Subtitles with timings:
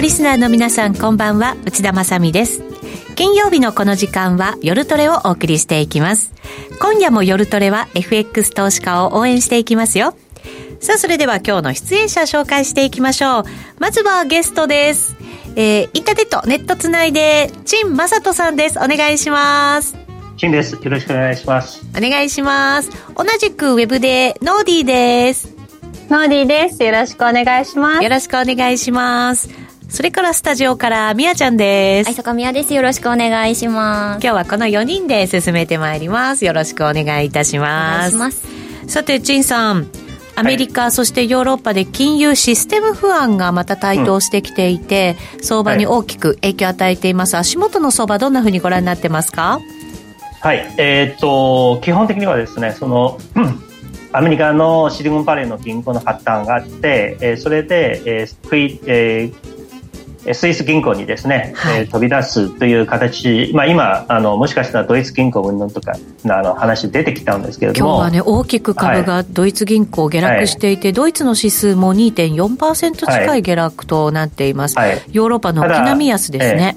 [0.00, 1.56] リスナーの皆さんこんばんは。
[1.66, 2.62] 内田まさです。
[3.16, 6.32] 金曜日のこの時間は夜トレをお送りしていきます。
[6.80, 10.14] 今夜も夜トレは FX 投資家を応援していきますよ。
[10.80, 13.44] さあそれでは今日の出演者紹介していきましょう。
[13.78, 15.16] まずはゲストです。
[15.54, 18.78] えー、インターネットネットつないで陳正人さんです。
[18.78, 19.98] お願いします。
[20.38, 20.76] 陳です。
[20.76, 21.84] よろしくお願いします。
[21.94, 22.90] お願いします。
[23.14, 25.54] 同じくウェブでノーディーです。
[26.08, 26.82] ノーディーです。
[26.82, 28.02] よろしくお願いします。
[28.02, 29.69] よろしくお願いします。
[29.90, 32.06] それからスタジオからみやちゃんです。
[32.06, 32.72] はい、坂みやです。
[32.72, 34.24] よろしくお願いします。
[34.24, 36.44] 今日はこの4人で進めてまいります。
[36.44, 38.16] よろしくお願いいたします。
[38.16, 38.46] ます。
[38.86, 39.88] さて、陳さん。
[40.36, 49.60] アメリカ、はい、そしてヨーロッパで金融システム不安がまた台頭してきていて、うん、相場に大きく影響を与えています、足元の相場どんなふうにご覧になってますか？
[50.40, 53.18] はいえー、っと基本的にはですねその、
[54.12, 59.59] アメリカのシリコンバレーの銀行の破綻があって、えー、それで、えークイえー、
[60.34, 65.92] スイス銀行にですね、はい、えー、飛び出すという形、まあ、今あのもしかしたらドイツ銀行云々とか
[66.24, 76.76] あの話出てきたんですけれども今日はね大きく株がドイツ銀行下落していて、はい、ドイツの指数も2.4%近い下落となっています、はい、ヨーロッパの軒並み安ですね。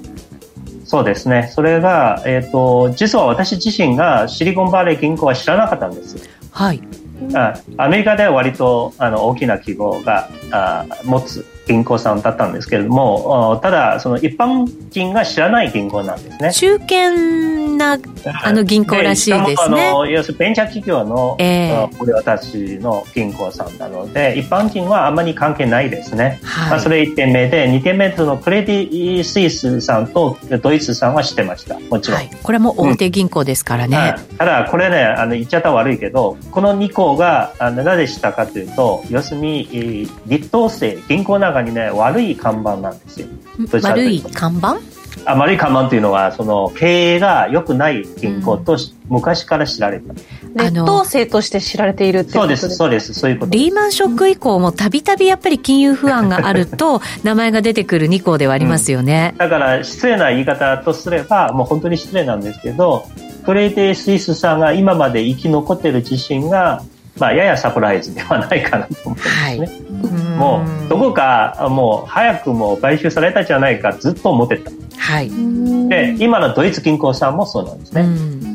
[0.85, 1.49] そうですね。
[1.51, 6.29] それが、えっ、ー、と、実は私自身がシリコンバレー銀行は知らなかったんです。
[6.51, 6.83] はい。
[7.33, 16.53] あアメリカでは割とあの大きな規模があ持つ銀行さんだったんですけれどもただその一般人が知らない銀行なんですね。
[16.53, 17.11] 中堅
[17.77, 17.97] な
[18.43, 19.89] あの銀行らしいですね。
[19.89, 31.79] あの要するにベンチャー企業の、えー、これ私の銀行さんなので一般人はあまり関係ないですね、はい、まあ、それ1点目で2点目そのクレディ・スイスさんとドイツさんは知ってました。
[31.79, 43.27] もちろん、はい、これも大手銀行ですからね、うん、ただこれねあの言っちゃったら悪いけどこの2行がなぜしたかというと要するに立東性銀行な中にね悪い看板なんですよ。
[43.81, 44.79] 悪い看板？
[45.25, 50.13] あ悪い看板というのはその経営が良くない銀行と、うん、昔から知られた
[50.55, 53.13] 劣等生として知られているってそうですそうです。
[53.13, 63.07] そういうことリーマンショック以降もたびたびやっぱり金融不安があると 名前が出てくる2校ではありますよね、うん、だから失礼な言い方とすればもう本当に失礼なんですけど
[63.45, 66.83] クレイテイ・スイスさんが今まで生き残っている自信が
[67.17, 69.35] まあ、ややサプライズではないかなと思うんですね。
[69.39, 74.71] はい、もう、どこか、もう、早くも買収されたじゃないか、ずっと思ってた。
[74.97, 75.29] はい。
[75.89, 78.53] で、今のドイツ銀行さんもそうなんですね。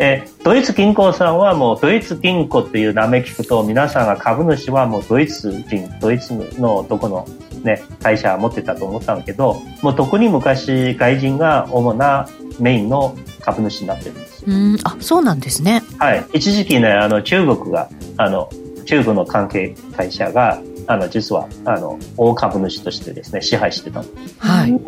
[0.00, 7.26] えドイツ銀行さんはもうドイツ銀行っていう名前聞くと皆さんが株主はもうドイツ人ドイツのどこの、
[7.64, 12.28] ね、会社持ってたと思ったんだけどもう特に昔外人が主な
[12.60, 14.14] メインの株主になってる
[14.48, 14.76] うん。
[14.84, 15.82] あそうなんですね。
[15.98, 16.24] はい。
[16.32, 18.50] 一時期ねあの中国があの
[18.86, 24.02] 中国の関係会社があの実はあの大株主としてですね支配してた。
[24.38, 24.80] はい。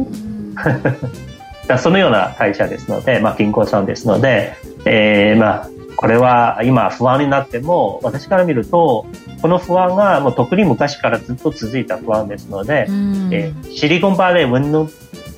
[1.78, 4.54] そのような会社ですので、まあ、銀行さんですので、
[4.86, 9.06] えー、まあこれは今不安になっても私から見ると
[9.42, 12.86] この不安がもう特に昔からずっと続いた不安ですので、
[13.30, 14.90] えー、シリコンバレー云々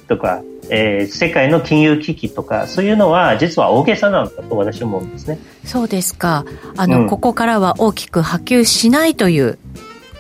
[0.09, 5.39] とかえー、世界の金融危機とかそういうのは実は大げさなのだと私は思うんですね。
[5.65, 6.45] そうですか。
[6.77, 9.59] あの、うん、ここからは大きく波及しないという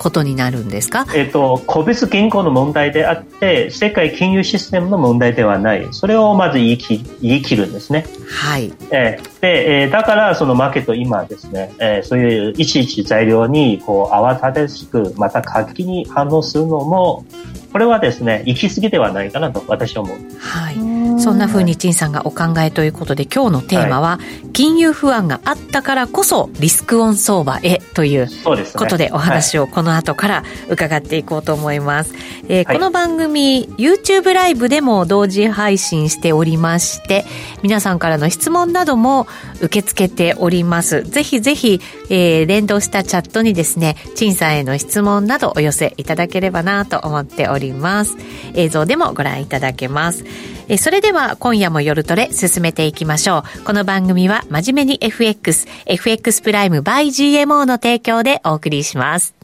[0.02, 5.86] ことになるんですか、えっ、と、個別銀行の問題であって世界金融システムの問題ではない。
[5.92, 8.04] それをまず言い切言い切るんですね。
[8.28, 17.24] はい、えー、で、えー、だからそのマーケット今ですね、えー、そういういちいち材料にこう慌ただしくまた活気に反応するのも
[17.72, 20.18] これはですね、行き過ぎではないかなと私は思う。
[20.38, 20.92] はい。
[21.20, 28.28] そんなふうに陳さんがお考えということで、今日のテーマは、はい、金融不安があったからこそリスクオン相場へという
[28.74, 32.14] ことでお話をこの後から伺っていこうと思います。
[32.48, 37.24] えー、この番組、YouTube ライブでも同時配信しておりまして、
[37.62, 39.26] 皆さんからの質問なども
[39.60, 41.02] 受け付けております。
[41.04, 41.80] ぜひぜひ、
[42.10, 47.61] えー、連動したチャットにですね、陳さんへの質問などお寄せいただければなと思っております。
[47.62, 48.16] ります。
[48.54, 50.24] 映像でもご覧いただけます。
[50.68, 53.64] えそれでは今夜も夜トレ進めていきましょう。
[53.64, 59.34] この番組は真面目に FX、FX プライム by GMO の提供でお送りします。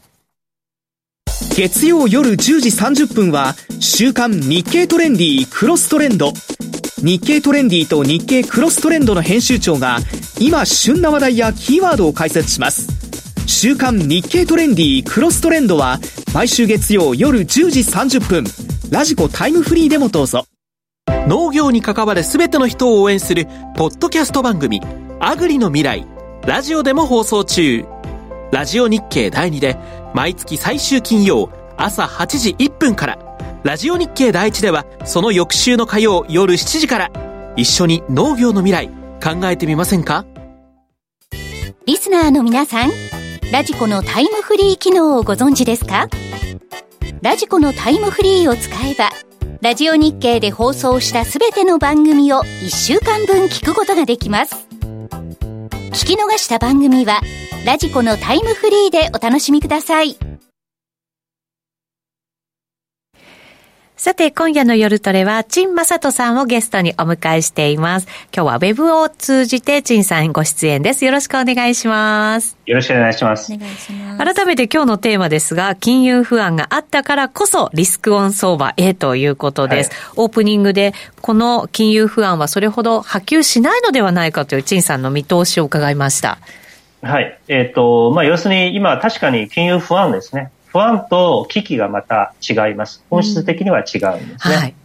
[1.55, 6.33] 月曜夜10時30分は週刊日経トレンディークロストレンド。
[7.01, 9.99] 日経トレンディと日経クロストレンドの編集長が
[10.39, 13.08] 今旬な話題やキーワードを解説します。
[13.49, 15.99] 週刊日経トレンディクロストレンドは
[16.35, 18.43] 毎週月曜夜10時30分。
[18.91, 20.45] ラジコタイムフリーでもどうぞ。
[21.27, 24.79] 農業に関わる全ての人を応援するポッドキャスト番組
[25.19, 26.05] アグリの未来。
[26.45, 27.83] ラジオでも放送中。
[28.51, 29.77] ラジオ日経第2で
[30.13, 33.17] 毎月最終金曜朝8時1分から。
[33.63, 37.11] ラジオ日経第一ではその翌週の火曜夜7時から。
[37.57, 38.89] 一緒に農業の未来
[39.21, 40.27] 考えてみませんか？
[41.87, 42.91] リスナーの皆さん
[43.51, 46.07] ラジコのタイムフリー機能をご存知ですか？
[47.23, 49.09] ラジコのタイムフリーを使えば
[49.61, 54.67] ラジオ日経で放送したすべての番組を1週間分聞くことができます。
[55.91, 57.21] 聞き逃した番組は
[57.65, 60.15] ラジコのタイムフリーでお楽しみください。
[63.99, 68.07] さて、今夜の夜トレは、陳正人さんをゲストにお迎えしています。
[68.33, 71.03] 今日はウェブを通じて、陳さんご出演です。
[71.03, 72.55] よろしくお願いします。
[72.65, 73.53] よろしくお願いします。
[73.53, 74.35] お願いします。
[74.35, 79.89] 改めて今日のテーマですが、金融不安があったからこそ、リスクオン相場へということです。
[79.89, 86.37] はい、オープニングで、この金融不安はそれほど波及しないのではないかという陳さんの見通しを伺いました。
[87.01, 87.37] はい。
[87.49, 90.51] えっ、ー、と、まあ、要するに今確かに金融不安ですね。
[90.71, 93.03] 不安と危機がまた違います。
[93.09, 94.05] 本質的には違うんですね。
[94.45, 94.75] うんはい、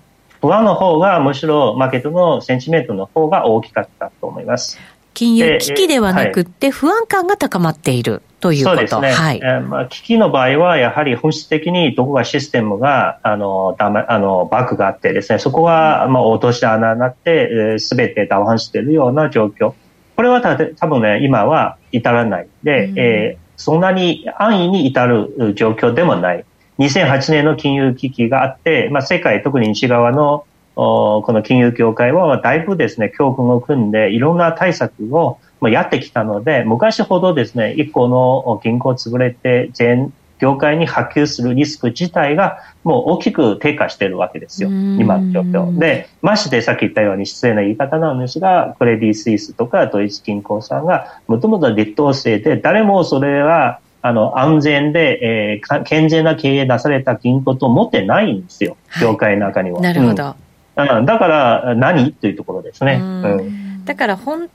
[0.40, 4.78] 不安の方がむしろマーケットのセンチメントの方が大きかったと思います。
[5.14, 9.12] 金融危機ではなくて、不安感が高まっているということ、そうですね。
[9.12, 9.40] はい。
[9.42, 19.74] えー、まあ、危機の場合は、やはり本質的にどこがシステムが、あの、だま、あの、バッグがあってですね、そこは、まあ、落とし穴になって、す、べ、てダウンしているような状況。
[20.16, 26.44] これはた多分ね、今は至らないで、うん、えーそんなに安易に至る状況でもない。
[26.78, 40.12] 2008年の金融危機があって、まあ、世界、特に西側のこの金融協会はだいぶですね、教訓を組んで、いろんな対策をやってきたので、昔ほどですね、一個の銀行潰れて、全
[40.44, 45.78] 業界に波及するリスク自体がもう大きく低下しているわけですよ、今の状況。
[45.78, 59.80] で、ましてさっき言ったように失礼な言い方なんですが、クレディ・スイスとかドイツ銀行さんがもともと劣等生で、誰もそれはあの安全で、えー、健全な経営出された銀行と思ってないんですよ、業界の中には。
[59.80, 60.36] なるほど。
[60.76, 62.12] うん、だから何？
[62.12, 63.00] というところですね。
[63.00, 63.04] う
[63.40, 64.50] ん、だから本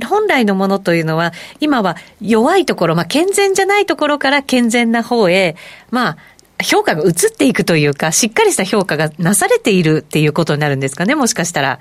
[0.00, 5.56] 本来のものというのは、今は弱いところ、まあ、健全じゃないところから健全な方へ、
[5.90, 6.16] まあ、
[6.62, 11.80] 評価が移っていくというか、しっかりした評価がなされているっていうことになるんですかね、もしかしたら。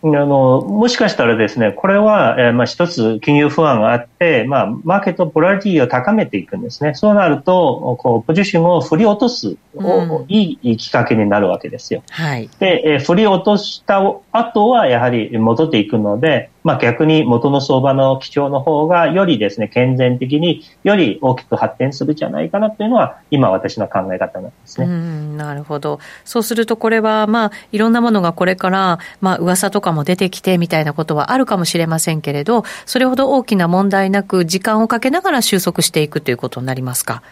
[0.00, 6.94] あの、もしかしたらですね、これは、えー、まあ一つ金融不安があって、まあマーケットボラリティを高めていくんですね。
[6.94, 12.04] そうなると、こう、ポジションを振り落とす、うん、いいきっかけになるわけですよ。
[12.10, 12.48] はい。
[12.60, 14.00] で、えー、振り落とした
[14.30, 24.86] 後はやはり戻っていくので、まあ、逆に元の相場の基調の方がよりですね、健全的により大きく発展するんじゃないかなというのは、今私の考え方なんですね。
[24.86, 26.00] うんなるほど。
[26.24, 37.22] そうするとこれは、まあ、いろんなものがこれから、まあ、噂とかも出てきてみたいなことはあるかもしれませんけれど、それほど大きな問題なく、時間をかけながら収束していくということになりますか？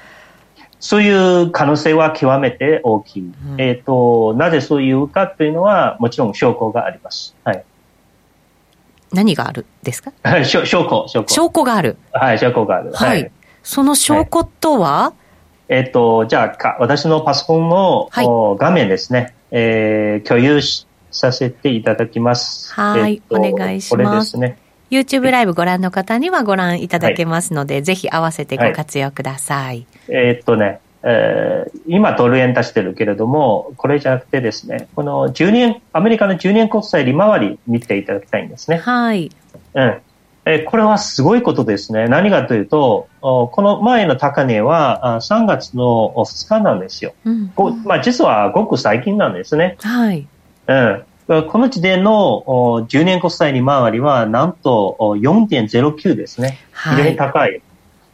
[0.79, 3.23] そういう可能性は極めて大きい。
[3.23, 7.35] うん、えっ、ー、と、なぜそういうかというのは、もちろん証拠があります。
[7.45, 7.65] はい。
[9.13, 10.13] 何があるですか？
[10.45, 11.25] 証拠、証拠。
[11.29, 11.97] 証拠がある。
[12.13, 12.93] はい、証拠がある。
[12.93, 13.23] はい。
[13.23, 13.33] はい、
[13.63, 15.15] その証拠とは、は
[15.69, 18.27] い、えっ、ー、と、じゃあか、私のパソコンの、はい、
[18.59, 20.61] 画面ですね、えー、共有
[21.11, 22.73] させていただきます。
[22.75, 24.05] はい、えー、お願いします。
[24.05, 24.59] これですね。
[24.91, 29.87] YouTube ライブご覧の方にはご覧いただけますので、ぜひ合わせてご活用ください。
[30.09, 38.79] えー、っとね、えー、今ドル円出してるけれども、これじゃなくてですね、この10年、アメリカの10年国債利回り見ていただきたいんですね。
[38.79, 39.31] はい。
[39.75, 39.99] うん。
[40.47, 42.09] えー、これはすごいことですね。
[42.09, 47.15] 何かというと、この前の高値は3月の2日なんですよ。
[47.25, 47.53] うん、
[47.85, 49.77] まあ、実はごく最近なんですね。
[49.81, 50.27] はい。
[50.67, 51.05] うん。
[51.49, 56.59] この時点の10年国債利回りはなんと4.09ですね。
[56.73, 57.61] 非常に高い。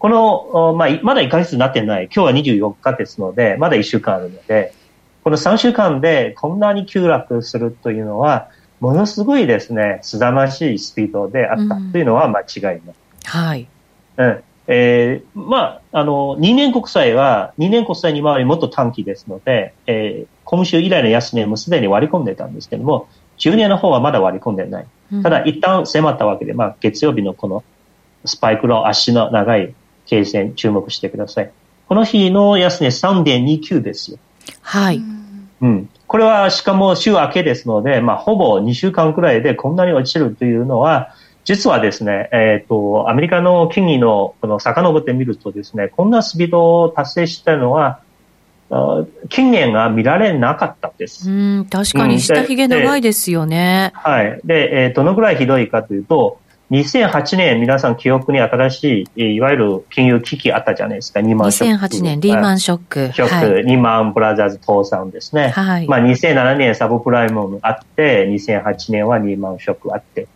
[0.02, 4.74] この、まあ、まだ1ヶ月になってない、今日は24日ですので、まだ1週間あるので、
[5.22, 8.48] この3週間でこんなに急落するというのは、
[8.80, 12.80] ものすごいですね、すざましいスピードであったというのは間違いない。
[12.82, 12.92] うん、
[13.22, 13.68] はい。
[14.16, 14.42] うん。
[14.66, 23.06] えー、まあ、あの、2年国債は、2年国債に回りもっと短期ですので、えー、今週以来の安値もすでに割り込んでたんですけども、
[23.38, 24.86] 10年の方はまだ割り込んでない。
[25.22, 27.62] ただ、一旦迫ったわけで、まあ、月曜日のこの
[28.24, 29.72] スパイクの足の長い
[30.06, 31.50] 経線注目してください。
[31.88, 34.18] この日の安値3.29ですよ。
[34.60, 35.02] はい。
[35.60, 35.88] うん。
[36.06, 48.00] これはしかも週明けですので、まあ、ほぼ2週間くらいでこんなに落ちるというのは、実はですね、えっ、ー、と、アメリカの金利のこの遡ってみるとですね、こんなスピードを達成したのは、
[49.28, 51.30] 近年が見られなかったです。
[51.30, 53.92] うん、確かに下髭長いですよね。
[53.94, 54.40] はい。
[54.44, 56.38] で、えー、どのぐらいひどいかというと、
[56.72, 61.84] 2008年、皆さん記憶に新しい、いわゆる金融危機あったじゃないですか、リーマンショック。
[61.84, 63.10] 2008年、リーマンショック。
[63.12, 65.48] ショック、はい、リーマンブラザーズ倒産ですね。
[65.48, 65.86] はい。
[65.86, 70.28] まあ、2007年サブプライムあって、2008年はリーマンショックあって。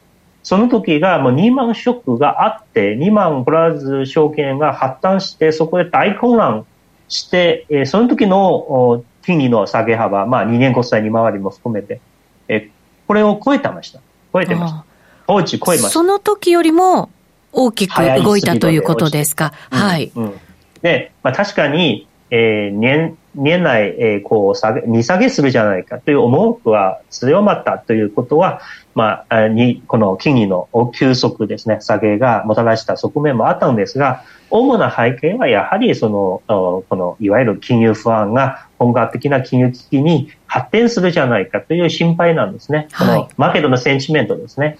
[0.42, 6.66] その時がもうリーマンショックがあって、リーマンブラザーズ証券が発端して、そこで大混乱
[7.08, 12.02] して、えー、その時の金利の下げ幅、まあ、2年国債利回りも含めて、
[12.48, 12.70] えー、
[13.08, 14.00] これを超えてました。
[14.34, 14.85] 超えてました。
[15.26, 15.88] 超えました。
[15.88, 17.10] その時よりも
[17.52, 19.52] 大きく動いたということですか？
[19.70, 20.12] はい。
[20.14, 20.34] うん、
[20.82, 28.60] で、まあ、確かに、えー、年、年内、えー、こう、下げ、値下げするじゃないかという思惑は強まったということは、
[28.94, 42.88] まあ、に、この金利の急速ですね、下げがもたらした側面もあったんですが、主な背景はやはりその、この、いわゆる金融不安が本格的な金融危機に発展するじゃないかという心配なんですね。
[42.92, 44.78] はい、このマーケットのセンチメントですね。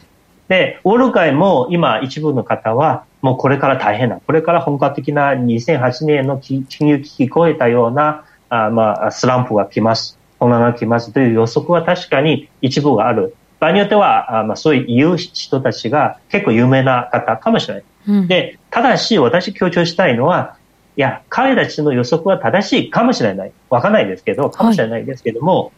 [0.49, 10.19] で、ウォール街も今一部の方は、もうこれから大変な、これから本格的な2008年の金融危機超えたような、あまあ、スランプが来ます。
[10.39, 13.35] 混乱が来ますという予測は確かに一部がある。
[13.59, 17.85] 場合によっては、あまあ、そういう人たちが結構有名な方かもしれない。
[18.09, 20.57] うん、で、ただし私強調したいのは、
[20.97, 23.53] いや、彼たちの予測は正しいかもしれない。
[23.71, 25.73] わかんないですけど、かもしれないですけども、はい、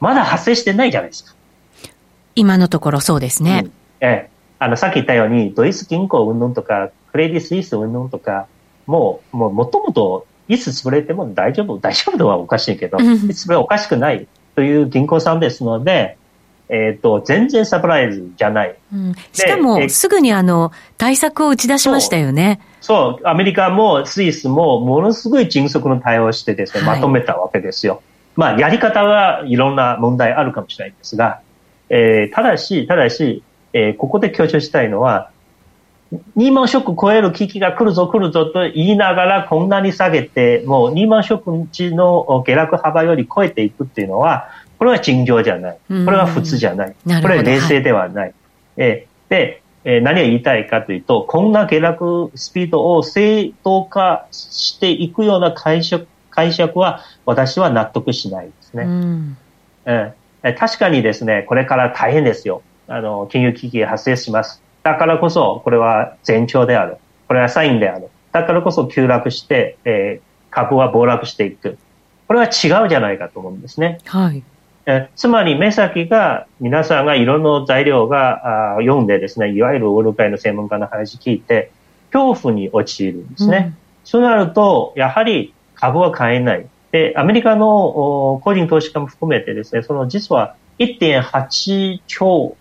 [0.00, 1.34] まだ発生してないじゃないですか。
[2.36, 3.62] 今のところそうですね。
[3.64, 8.46] うんええ、あの、さっき言ったように、ドイツ銀行云々とか、クレディ・スイス云々とか、
[8.86, 13.02] もう、もう、もともと、いつ潰れても大丈夫、大丈夫とはおかしいけど、い
[13.34, 14.26] つ潰れおかしくない
[14.56, 16.16] という銀行さんですので、
[16.68, 18.76] えっ、ー、と、全然サプライズじゃない。
[18.92, 22.60] うん、しかも、すぐにあの、対策を打ち出しましたよね。
[22.80, 27.94] そう、アメリカもスイスもものすごい迅速の対応をしてですね、まとめたわけですよ。
[27.94, 28.02] はい、
[28.36, 31.40] まあ、やり方はいろんな問題あるかもしれないんですが、
[31.88, 35.30] えー、ただし、ただし、えー、ここで強調したいのは、
[36.34, 44.48] ニーマンショック超える危機が来るぞ来るぞと言いながらこんなに下げて、もうニーマンショックの下落幅より超えていくっていうのは、
[44.78, 45.78] これは尋常じゃない。
[45.88, 46.94] これは普通じゃない。
[47.04, 48.24] これは冷静ではない。
[48.24, 48.34] はい、
[48.76, 58.84] えー、で、えー、何を言いたいかというと、こんな下落スピードを正当化していくような解釈解釈は私は納得しないですね。
[58.84, 59.36] うん、
[59.84, 62.62] えー、確かにですね、これから大変ですよ。
[62.90, 64.60] あの、金融危機が発生します。
[64.82, 66.96] だからこそ、これは前兆である。
[67.28, 68.08] これはサインである。
[68.32, 71.78] だからこそ急落して、えー、株は暴落していく。
[72.26, 72.48] これは違
[72.84, 73.98] うじゃないかと思うんですね。
[74.06, 74.42] はい。
[74.86, 81.70] えつまり目先が皆さんがいろんな材料があ読んでですね、いわゆるオール界の専門家の話聞いて、
[82.12, 83.66] 恐怖に陥るんですね。
[83.68, 86.66] うん、そうなると、やはり株は買えない。
[86.90, 92.56] で、アメリカの個人投資家も含めてですね、その実は1.8兆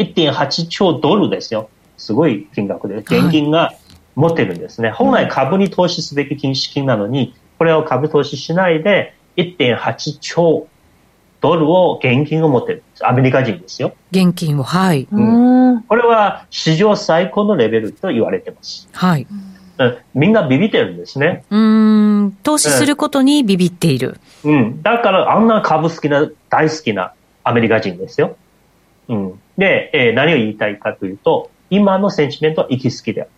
[0.00, 1.68] 1.8兆ドルですよ。
[1.96, 3.74] すごい金額で、現金が
[4.16, 4.88] 持ってるんですね。
[4.88, 10.66] はい、本来株に投資すべき資金なのに、これを株投資しないで、1.8兆
[11.40, 12.82] ドルを現金を持ってる。
[13.02, 13.94] アメリカ人ですよ。
[14.10, 15.06] 現金を、はい。
[15.10, 18.88] うん、これは史上最高のレベルと言われてます。
[18.92, 19.26] はい。
[20.12, 21.44] みんなビビってるんですね。
[21.48, 24.20] うん、投資することにビビっている。
[24.44, 24.82] うん。
[24.82, 27.14] だからあんな株好きな、大好きな
[27.44, 28.36] アメリカ人ですよ。
[29.08, 29.40] うん。
[29.60, 33.30] で、えー、何を言いたいかというと、今のセンチメントは行き過ぎである。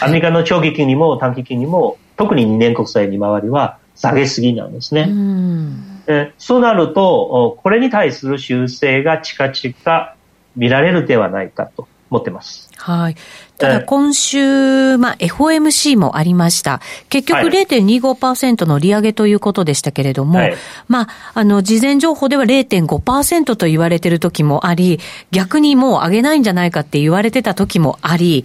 [0.00, 5.02] アメリカの長期金利も短期金利も、特に2年国債利回りは下げすぎなんですね。
[5.02, 10.14] うんえそうなると、これに対する修正が近々
[10.56, 12.70] 見られるではないかと思ってます。
[12.76, 13.16] はい。
[13.58, 16.80] ただ今週、まあ、FOMC もありました。
[17.08, 20.54] 結局0.25%の利上げということでしたけれども、はい、
[20.88, 28.44] まあ、あの、事前情報では0.5%と言われてる時もあり、逆にもう上げないんじゃないかって言われてた時もあり、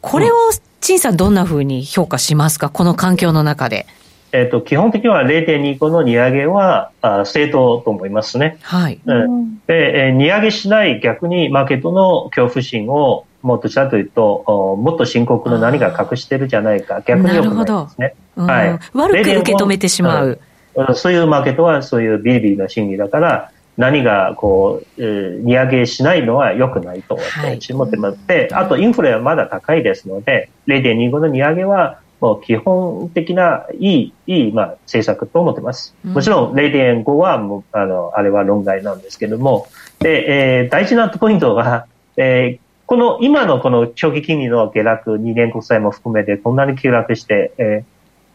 [0.00, 0.34] これを、
[0.80, 2.68] 陳さんどんなふうに評価しますか？
[2.68, 3.86] この環境の中で。
[4.34, 8.58] えっ、ー、と、基本的には0.25の利上げはあ正当と思いますね。
[8.62, 8.98] はい。
[9.06, 18.14] うん、で、えー、利上げしない逆にマーケットの恐怖心をもうどちらというと、もっと深刻な何か隠してるじゃないか、逆に良くないですね。
[18.34, 18.78] はい。
[18.92, 20.40] 悪く受け止めてしまう、
[20.74, 20.94] うん。
[20.96, 28.18] そういうマーケットはそういうビリビリな心理だから、何がこう、えー、利上げしないのは良くないと私思ってます。
[28.26, 35.94] で、あとインフレはまだ高いですので、0.25の利上げはもう基本的ないい、いい、まあ、政策と思ってます。
[36.04, 39.66] もちろん0.5はもう、あの、あれは論外なんですけども、
[39.98, 47.84] で、えー、大事なポイントは、えー、この今のこの長期金利の下落、2年国債も含めてこんなに急落して、え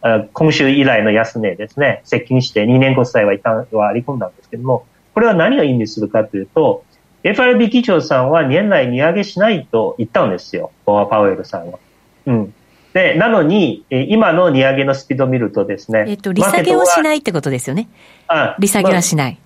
[0.02, 6.84] ー、今週以来の安値ですね、接近して2年国債は一旦割り込んだんですけども、これは何を意味するかというと、
[7.22, 10.72] FRB 議長さんは年内値上げしないと言ったんですよ。
[10.86, 11.78] パウエルさんは。
[12.26, 12.54] うん。
[12.92, 16.04] で、なのに、今の値上げのスピードを見るとですね。
[16.08, 17.88] えっと、利下げをしないってことですよね。
[18.26, 19.38] あ利下げはしない。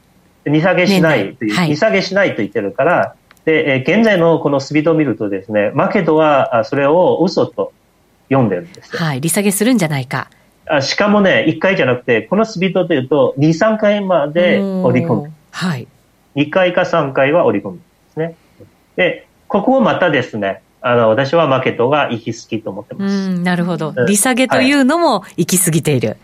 [0.45, 7.73] まあ、利下げしないという、はい、利下げしないと言ってるから、で、現在のこのスピードを見るとですね、マーケットはそれを嘘と
[8.31, 8.99] 読んでるんですよ。
[8.99, 10.31] はい、利下げするんじゃないか。
[10.67, 15.33] あしかもね、1回じゃなくて、このスピードでいうと、2、3回まで織り込む。
[15.51, 15.87] はい。
[16.37, 17.85] 2回か3回は織り込むんで
[18.15, 18.35] すね。
[18.97, 23.31] で、ここをまたですね、あの、私はマーケットが行き過ぎと思ってます。
[23.31, 23.95] うん、なるほど。
[24.07, 26.09] 利下げというのも行き過ぎている。
[26.11, 26.19] はい、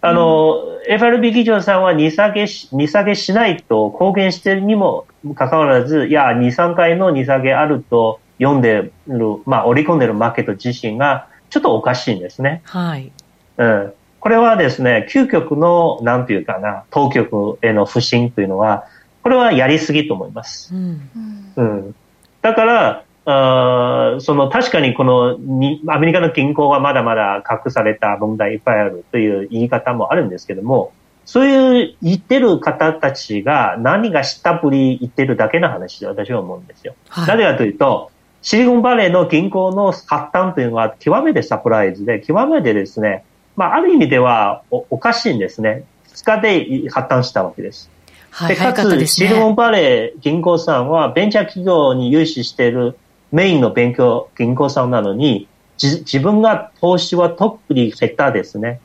[0.00, 0.56] あの、
[0.88, 12.62] FRB 議長さんは利下げし、利下げしないと公言しているにもかかわらず、いや、2、3回の利下げあると読んでる、まあ、織り込んでるマーケット自身が、ちょっとおかしいんですね。
[12.64, 13.12] はい。
[13.58, 13.92] うん。
[14.18, 18.86] これはですね、究極の、なんていうかな、当局への不信というのは、
[19.22, 20.74] これはやりすぎと思います。
[20.74, 21.10] うん。
[21.56, 21.94] うん、
[22.40, 30.92] だから、あその確かにこのにアメリカの銀行はまだまだ隠された問題いっぱいあるという言い方もあるんですけども、
[31.24, 36.94] そういう言ってる方たちが何が下ぶり言ってるだけの話で私は思うんですよ。
[37.08, 38.10] はい、なぜかというと、
[38.42, 43.24] シリコンバレーの銀行の発端というのは極めてサプライズで、極めてですね、
[43.56, 45.84] まあ、ある意味ではおおかしいんですね。
[46.12, 47.90] 2日で発端したわけです。
[48.30, 52.98] はい、でかつ、ね、シリコンバレー銀行さんはベンチャー企業に融資している
[53.34, 58.80] メインの勉強銀行さんなのに、自分が投資は特に下手ですね。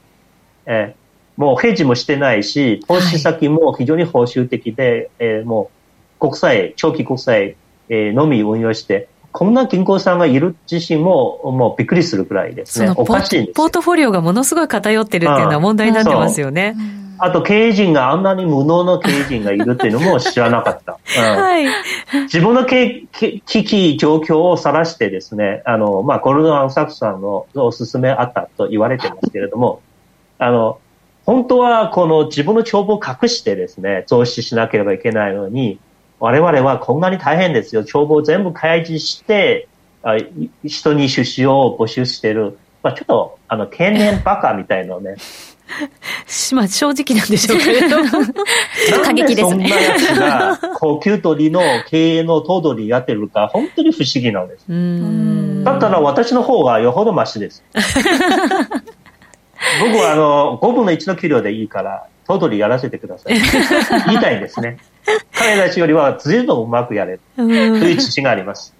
[0.65, 5.69] えー、もうヘッジもしてないし、投資先も非常に報酬的で、はい、えー、も
[6.17, 7.57] う国債、長期国債、
[7.89, 12.91] えー、のみ運用して、こんな銀行さんがいる自身も、もうびっくりするくらいですね。
[12.95, 16.75] おかしいんですポートフォリオがものすごい偏ってるっていうのは問題になってますよね。
[17.19, 20.97] あと経営陣があんなに無能の経営陣がいるっていうのも知らなかった。
[21.33, 21.65] うん、はい。
[22.23, 23.07] 自分の危
[23.45, 29.81] 機状況を晒してですね、あの、まあ、ゴルドマン・サクさんのおすすめあったと言われてますけれども、
[30.37, 30.79] あの、
[31.25, 35.79] 本当はこの自分の帳簿を隠してですね、増資しなければいけないのに、
[36.19, 37.83] 我々はこんなに大変ですよ。
[37.83, 39.67] 帳簿を全部開示して、
[40.01, 40.15] あ
[40.63, 42.57] 人に出資を募集してる。
[42.81, 45.15] まあ、ちょっと、あの、天然バカみたいなね。
[46.53, 48.09] まあ、正直なんでしょうけれども。
[49.03, 49.49] 過激ですね。
[49.49, 54.65] そんなやつが、高級鳥の経営の頭取やってるか、本当に不思議なんです。
[55.63, 57.63] だったら私の方がよほどマシです。
[59.81, 63.33] 僕はあの、5分の1の給料でいいから、頭取やらせてください。
[64.05, 64.77] 言いたいんですね。
[65.33, 67.21] 彼たちよりは随分うまくやれる。
[67.35, 68.75] という自信があります。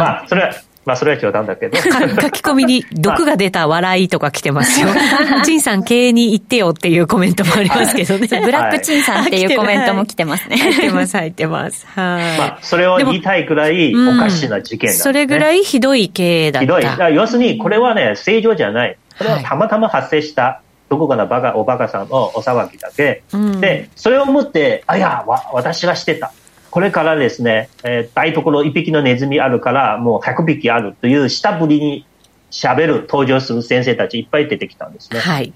[0.00, 0.52] まあ、それは、
[0.90, 1.76] まあ、それは冗談だけど。
[1.78, 1.82] 書
[2.30, 4.88] き込みに、 毒が出た笑いとか来てますよ。
[5.44, 8.26] チンさん、経営に行ってよっていうコメントもありますけどね。
[8.26, 10.56] ブラックチンさんっていうコメントも来てますね。
[10.56, 11.86] 入ってます、入ってます。
[11.94, 12.38] はい。
[12.38, 16.80] まあ、それを言いたいくらいおかしな事件だ、ね、それぐらいひどい経営だった。
[16.80, 17.14] ひどい。
[17.14, 18.96] 要するに、これはね、正常じゃない。
[19.16, 20.62] これはたまたま発生した。
[20.88, 23.22] どこかのバカ、おバカさんのお騒ぎだけ。
[23.32, 26.32] うん、で、それをもって、あ、いや、わ、私がしてた。
[26.70, 32.06] これからですね、えー、台所一匹のネズミあるから、もう100匹あるという下振りに
[32.50, 35.20] 喋る、登場する先生たちいっぱい出てきたんですね。
[35.20, 35.52] はい。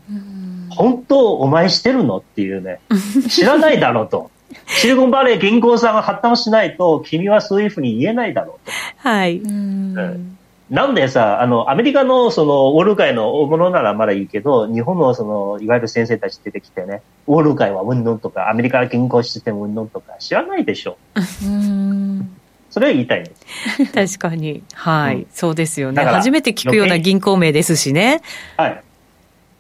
[0.71, 2.19] 本当、お前してるの？
[2.19, 2.81] っていうね、
[3.29, 4.31] 知らないだろうと。
[4.67, 9.09] シリコンバレー銀行さんが発端しないと、君はそういうふうに言えないだろうと。
[9.09, 9.39] はい。
[9.39, 10.39] うん
[10.71, 20.97] なんでさ、あの、アメリカのその、ウォール街の大物ならまだいいけど、日本のその、いわゆる先生たち出てきてね、ウォール街はうんぬんとか、アメリカ銀行システムうんぬんとか、知らないでしょ。
[21.45, 22.37] うん
[22.71, 23.31] それは言いたい。
[23.95, 24.65] 確かに。
[24.73, 26.03] はい、うん、そうですよね。
[26.03, 28.21] 初めて聞くような銀行名ですしね。
[28.57, 28.83] はい。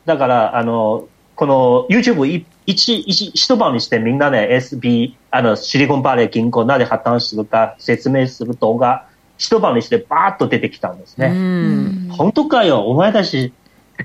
[0.04, 2.26] だから、あの、この YouTube
[2.66, 12.08] 一、一、一晩にしてみんなね、SB、あの、シリコンバレー銀行なぜ破綻するか説明する動画、一晩にしてバーッと出てきたんですね。
[12.10, 13.52] 本当かよ、お前たち、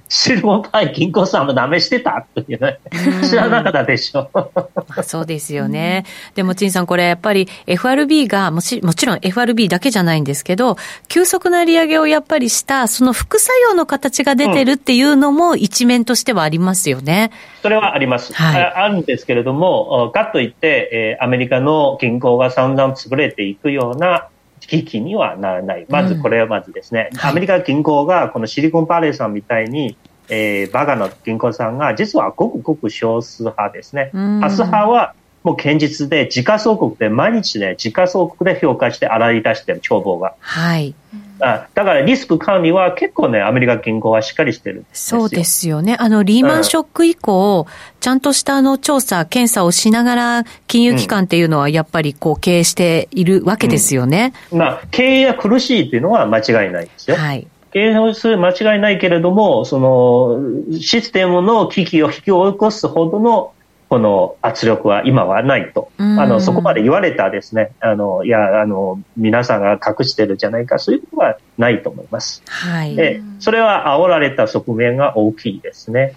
[0.07, 2.25] シルバーパイ銀行さんもダメしてた？
[2.39, 2.79] っていうね。
[3.27, 4.29] 知らなかったでしょ。
[5.03, 6.05] そうですよね。
[6.35, 17.31] でも、陳さん、これやっぱり FRB がもし、もちろん FRB だけじゃないんですけど、急速な利上げをやっぱりした、その副作用の形が出てるっていうのも一面としてはありますよね。
[17.31, 18.33] うん、それはあります。
[18.33, 24.27] はい、あるんですけれども、かといって、えー、アメリカの銀行が散々潰れていくような
[24.69, 25.86] 危機にはならない。
[25.89, 29.97] まずこれはまずですね、うん、アメリカ銀行がこのシリコンバレーさんみたいに、
[30.29, 34.12] えー、バカの銀行さんが実はごくごく少数派ですね。
[34.13, 40.36] 多数派はもう堅実で時価総国で毎日ね、時価総国で評価して洗い出してる帳簿が。
[40.39, 40.93] はい。
[41.41, 45.95] あだからリスク管理は結構ね、アメリカ銀行はしっかりしてるそうですよね。
[45.99, 54.34] あの、リーマンショック以降、うん、ちゃんとしたあの調査、検査をしながら、金融機関っていうのはやっぱりこう経営しているわけですよね。
[54.52, 57.17] うん、まあ、経営が苦しいっていうのは間違いないですよ。
[57.17, 57.47] はい。
[57.71, 63.54] 経営する間違いないけれども、その、システムの危機を引き起こすほどの
[63.89, 72.43] この圧力は今はないと、あのそこまで言われたですね、あのいやあの、皆さんが隠してるじゃないか、そういうことはないと思います。
[72.47, 76.13] はい、でそれは煽られた側面が大きいですね。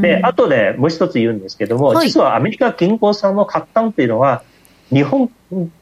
[0.00, 4.42] で、あとでもう一つ言うんですけども、はい、実はアメリカ銀行さんの活端っていうのは、
[4.90, 5.30] 日本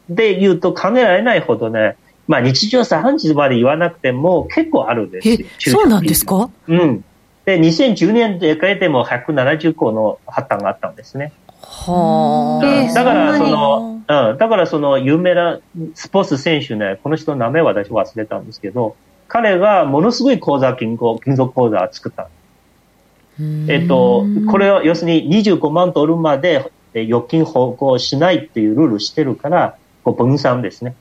[0.09, 1.96] で言うと考えられないほどね、
[2.27, 5.38] まあ日常茶飯事まで言わなくても結構あるんですよ。
[5.59, 6.51] そうなんですか？
[6.66, 7.05] うん。
[7.48, 11.32] で、2010年でかえても170個の破綻があったんですね。
[11.62, 12.94] はあ。
[12.94, 15.58] だからその、うん、だからその有名な
[15.94, 18.96] スポーツ選手ね、この人の名前は私忘れたんですけど、
[19.28, 22.28] 彼がものすごい口座金庫、金属口座を作った。
[23.40, 30.94] えっと、これは要するに25万ドルまで預金保護しないっていうルールしてるから、こう分散ですね。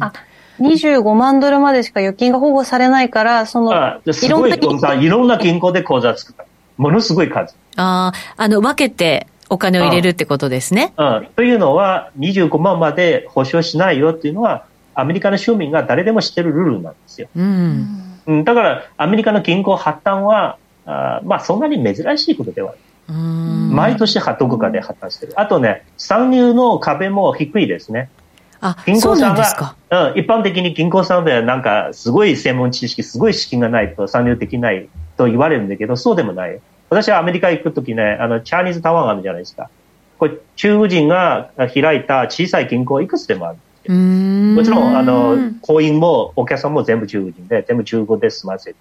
[0.00, 0.14] あ、
[0.62, 6.46] 25万ドルまでしか預金が保護されないから、その、あすごい分散、いろんな銀行で口座作った。
[6.76, 7.54] ものすごい数。
[7.76, 10.94] ああ、あの、分けてお金を入れるってことですね。
[10.96, 11.28] うん。
[11.36, 17.28] というのは、25万まで保証しないよっていうのは、アメリカの庶民が誰でも知ってるルールなんですよ。
[17.36, 18.18] うん。
[18.26, 22.80] うん、だから、アメリカの銀行発端は、あまあ、そんなに珍しいことではない。
[23.08, 25.32] 毎年どこかで破綻してる。
[25.36, 28.10] あとね、参入の壁も低いですね。
[28.62, 36.60] あ、銀行さんが、うん、一般的に銀行さんではなんかすごい専門知識、すごい資金がないと参入できないと言われるんだけど、そうでもない。
[36.88, 39.68] 私はアメリカ行くときね、あの、チャーニーズタワーがあるじゃないですか。
[40.18, 43.58] これ、中国人が開いた小さい銀行いくつでもある。
[43.92, 48.76] もちろん、あの、行員もお客さんも全部中国人で、全部中国で済ませ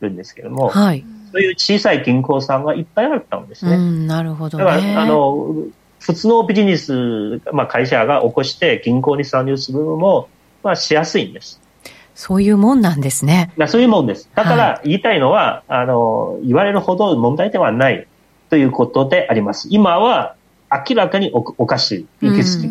[0.00, 4.06] るんですけども、はい、そういう小さい銀行さんがいっぱいあったんですね。
[4.06, 5.54] なるほど、ね、だから、あの、
[6.04, 10.28] 普通のビジネス、まあ、会社が起こして銀行に参入するのも、
[10.62, 11.62] まあ、しやすいんです。
[12.14, 13.52] そういうもんなんですね。
[13.68, 14.28] そういうもんです。
[14.34, 18.06] だから言いたいのは、はい、あの、言われるほど問題ではない
[18.50, 19.68] ということであります。
[19.70, 20.36] 今は
[20.70, 22.26] 明らかにおおかしい。
[22.26, 22.68] 行き過ぎ。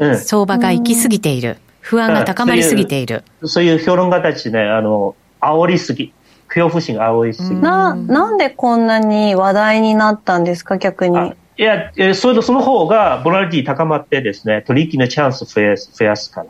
[0.00, 1.56] うん、相場が行き過ぎている。
[1.80, 3.24] 不安が高まりすぎている。
[3.44, 6.12] そういう評論家たちね、あの、煽りすぎ。
[6.48, 7.58] 恐怖心が煽りすぎ。
[7.60, 11.32] な、なんでこんなに話題になったんですか、逆に。
[11.56, 16.46] いや、それとその方が、ボラリティ高まってですね、取引のチャンス増やす増やすから。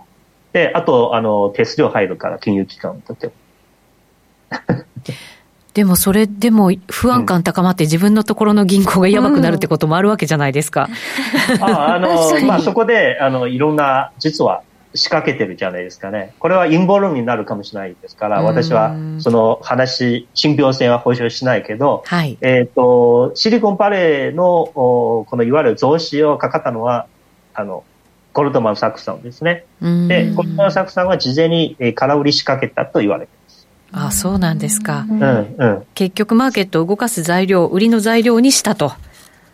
[0.53, 3.33] で、あと、あの、手数料入るから、金融機関とっても。
[5.75, 10.89] でもそれでも不安感高まって自分のところの銀行がやばくなるってこともあるわけじゃないですか。
[11.57, 12.09] うん、ああの、
[12.47, 14.63] まあそこで、あの、いろんな、実は
[14.95, 16.35] 仕掛けてるじゃないですかね。
[16.39, 27.07] これは陰謀論になるかもしれないですから、私はその話、信憑性は保証しないけど、はい、えっ、と、シリコンバレーの、このいわゆる増資をかかったのは、
[27.55, 27.85] あの、
[28.33, 29.65] ゴルドマン・サックさんですね。
[29.81, 33.69] で、ゴルドマン・サックさんは事前に空売り仕掛けたと言われてます。
[33.93, 35.07] あそうなんですか。
[35.09, 35.87] うんうん。
[35.95, 38.93] 結局マーケットを動かす材料、売りの材料にしたと。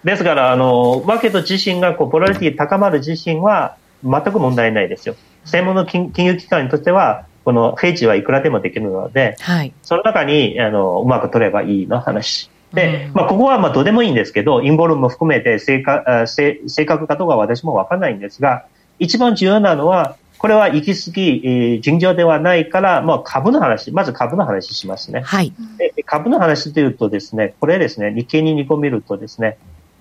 [0.04, 5.14] ですから、あの、マーケット自身がこう、ポラリティ高まる自身は全く問題ないですよ。
[5.44, 12.50] 専門の金金融機関にとっては、このフェイチはいくらでもできるので、はい、その中にあのうまく取ればいいの話。
[12.72, 18.66] で、うん、まあ、ここはまあどうでもいいんですけど、陰謀論も含めて正確正正確かどうかは私もわからないんですが、
[18.98, 25.20] 一番重要なのは、これは行き過ぎ、えー、尋常ではないから、まあ、株の話、まず株の話しますね。
[25.20, 25.52] はい。
[25.78, 29.58] で株の話というとですね、これですね、日経に煮込めるとですね、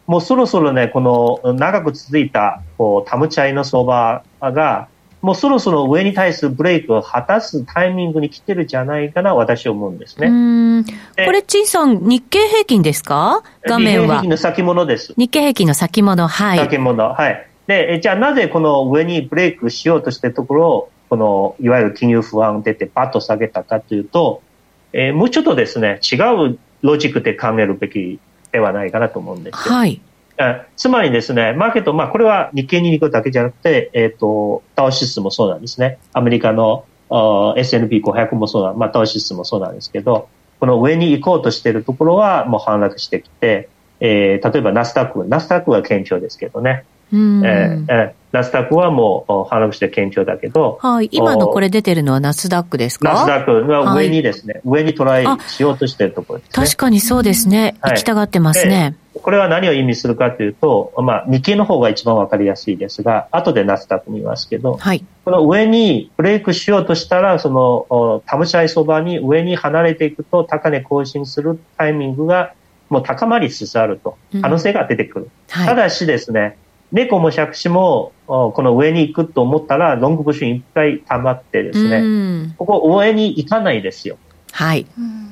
[0.07, 1.01] もうそろそろね、こ
[1.43, 4.87] の長く続いた、こう、タムチャイの相場が、
[5.21, 10.85] もうそろそろ上に対するブレイクを果たすタイミングに来てるじゃないかな、私は思うんですね。
[11.25, 13.43] これ、陳さん、日経平均ですか？
[13.63, 14.05] 画面は。
[14.05, 15.13] 日経平均の先物です。
[15.17, 16.59] 日経平均の先物、はい。
[16.59, 17.45] 先物、はい。
[17.67, 24.41] で、じゃあなぜこの上にブレイクしようとしてるところを、この、いわゆる金融不安出てパッと下げたかというと、
[24.93, 26.15] えー、もうちょっとですね、違
[26.51, 28.19] うロジックで考えるべき
[28.51, 29.75] ではないかなと思うんですよ。
[29.75, 30.01] はい。
[30.77, 35.99] つまりですね、マーケット、まあ、これは日経に行くだけじゃなくて、えっ、ー、と、タワー指数もそうなんですね。
[36.13, 36.85] アメリカの
[37.57, 46.85] S&P500 もそうな、まあ、タワー指数もそうなんですけど、この上に行こうとしているところはもう反落してきて、えー、例えばナスダック、ナスダックは堅調ですけどね。
[47.11, 50.77] えー、えナスダックはもう反落して堅調だけど。
[50.81, 51.09] はい。
[51.11, 53.11] 今のこれ出てるのはナスダックですか？
[53.11, 57.75] ナスダックが上にですね、はい、上にトライしようとしてるところです、ね、確かにそうですね。
[57.81, 58.95] 行きたがってますね。
[59.21, 72.53] これは何を意味するかというと、まあ、日経の方が一番わかりやすいですが、後でナスダック見ますけど、はい、この上にブレイクしようとしたら、その、タムチャイそばに上に離れていくと、高値更新するタイミングが
[72.87, 75.25] もう高まりつつあると、可能性が出てくる。
[75.25, 76.57] うんはい、ただしですね、
[76.91, 84.17] 猫も借子もこの上に行くと思ったら、ロングブッシュいっぱい溜まってですね、ここ上に行かないですよ。
[84.51, 84.85] はい。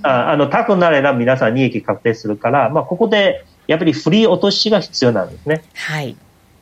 [0.03, 5.63] ああの、高くなれば皆さん利益確定するから、まあ、ここでやっぱり振り落としが必要なんですね。
[5.73, 6.15] はい。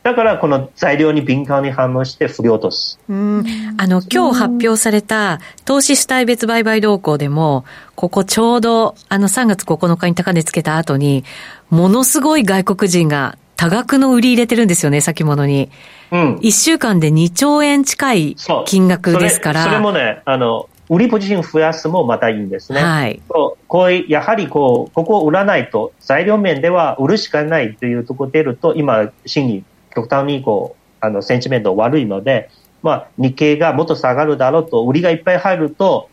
[0.04, 3.00] だからこの材料に敏感に反応して振り落とす。
[3.10, 3.44] うん。
[3.78, 11.24] あの、今日発表された投資主体別売買動向でも、ここちょうどあの3月9日に高値つけた後に、
[11.72, 15.70] ものすごい外国人が多額の売り入れてるんですよね、先物に。
[16.12, 16.36] うん。
[16.38, 19.64] 1週間で2兆円近い金額ですから。
[19.64, 22.82] それもね、あの、売りポジション増やすもまたいいんですね。
[22.82, 23.22] はい。
[23.28, 29.64] こう、やはりこう、ここを売らないと、材料面では売るしかないというところ出ると、今、真に
[29.94, 32.50] 極端にこう、あの、センチメント悪いので、
[32.84, 36.10] まあ、日経がもっと下がるだろうと、売りがいっぱい入ると、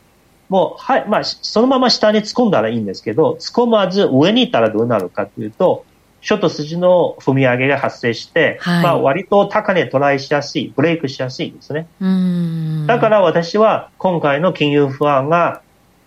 [0.48, 5.84] もう、はい、まあ、そのまま下に突っ込んだらいいんですけど、突っ込まず上に行ったらどうなるかというと、
[6.22, 11.88] ショート筋の踏み上げが発生して、はい、まあ割と高値トライしやすい、ブレイクしやすいですね。
[12.86, 15.62] だから私は今回の金融不安が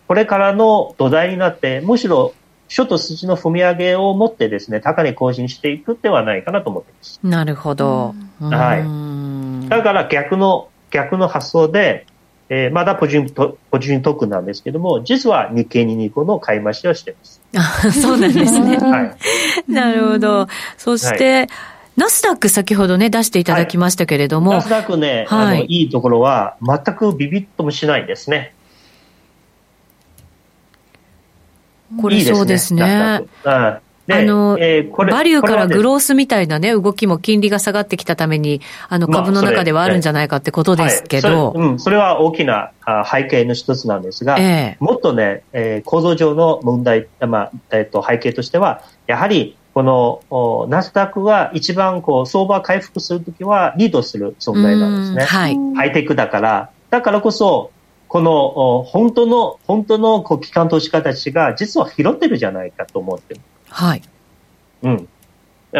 [0.08, 2.34] これからの土台になって、むしろ
[2.67, 7.19] ショート筋の踏み上げを持ってですね、高値更新していくではないかなと思っています。
[7.21, 8.15] なるほど。
[8.39, 9.69] はい。
[9.69, 12.08] だから逆の、逆の発想で、
[12.49, 17.35] えー、まだポジション、ポジション特なんですけども、実は日経2 2個の買い増しをしています。
[17.56, 18.78] あそうなんですね。
[18.78, 19.15] は
[19.68, 19.72] い。
[19.72, 20.48] なるほど。
[20.78, 21.48] そして、はい、
[21.96, 24.52] ナスダック先ほどね、出していただきましたけれども。
[24.52, 28.54] はい、ナスダックね、はい、あの、いいところは、全くビビッともしないですね。
[32.02, 32.84] これそうですね。
[32.84, 41.30] いいすねあの、えー、これバリューからグロースみたいなね、動きも金利が下がってきたために、あの、株の中ではあるんじゃないかってことですけど。
[41.30, 42.72] まあそはい、うん、それは大きな
[43.12, 55.26] 背景の一つなんですが、えー、もっとね、えー、構造上の問題、まあ、えっ、ー、と、背景としては、やはり、このナスダックが一番こう相場回復するときはリードする存在なんですね。
[55.26, 55.58] はい。
[55.76, 57.72] ハイテクだから、だからこそ、
[58.08, 63.41] この本当の、本当のこう機関投資家たちが実は拾ってるじゃないかと思ってる。
[63.76, 64.02] はい。
[64.84, 65.08] うん。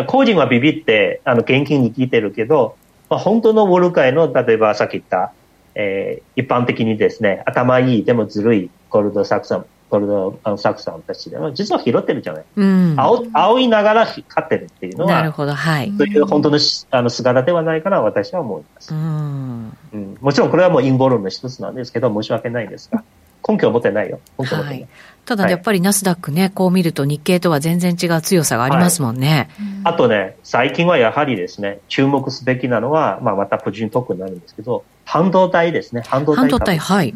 [0.08, 2.75] 個人はビビって、あの、現金に聞いてるけど、
[3.10, 5.31] まあ、本当のウォル界の、例えばさっき言った、
[5.75, 12.43] えー、一般的にですね、頭いい、でもずるい、ゴールドサクさん、ゴールドあのサクさんたちでも、実は拾ってるじゃない。
[12.58, 12.95] うん。
[12.97, 15.93] 青、青いながら勝ってるっていうのは、なるほど、はい。
[15.97, 16.60] そういう本当の
[16.91, 18.93] あの姿ではないかな、私は思います。
[18.93, 19.77] うん。
[19.93, 20.17] うん。
[20.19, 23.05] もちろんこれはもう陰謀論の一つなんですけど、申し訳ないですが。
[23.47, 24.19] 根拠を持ってないよ。
[24.39, 24.81] 根拠を持ってない。
[24.81, 24.89] はい
[25.25, 29.49] ただやっぱりナスダックね、こう見ると日経とは全然違う強さがありますもんね。
[29.84, 36.03] はい、あとね、最近はやはりですね、注目すべきなのは、まあまた個人特になるんですけど、半導体ですね。
[36.05, 36.38] 半導体。
[36.38, 37.15] 半導体、はい。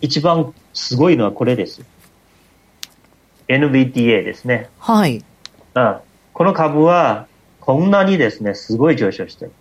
[0.00, 1.82] 一番すごいのはこれです。
[3.48, 4.70] NVDA ですね。
[4.78, 5.22] はい。
[5.74, 5.96] うん。
[6.32, 7.26] この株は、
[7.60, 9.52] こんなにですね、すごい上昇してる。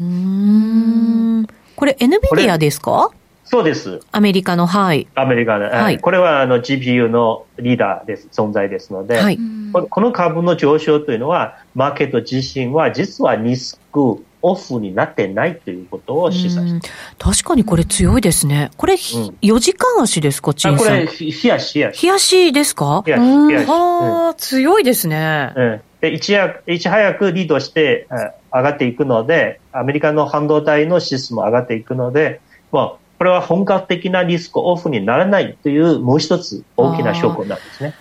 [0.00, 1.46] うん。
[1.76, 3.10] これ NVIDIA ですか？
[3.48, 4.00] そうです。
[4.10, 5.06] アメリカの、はい。
[5.14, 5.98] アメリカの、はい。
[5.98, 9.38] これはあの GPU のリーダーです、存在ですので、はい、
[9.72, 18.70] この株の上昇というのは、マーケット自身は実はリスクオフになってないということを示唆して確かにこれ強いですね。
[18.76, 20.86] これ、うん、4時間足ですか、チンさん？
[20.86, 22.02] これ、冷やし、冷やし。
[22.02, 23.02] 冷やしですか？
[23.06, 23.68] 冷やし、冷やし。
[23.68, 25.52] はあ、強いですね。
[25.56, 25.80] うん。
[26.00, 28.06] で、いちやいち早くリードして
[28.52, 37.94] 上がっていくので、アメリカの半導体の指数も上がっていくので、まあ、これは本格的なリスクオフにならないというもう一つ大きな証拠なんですね。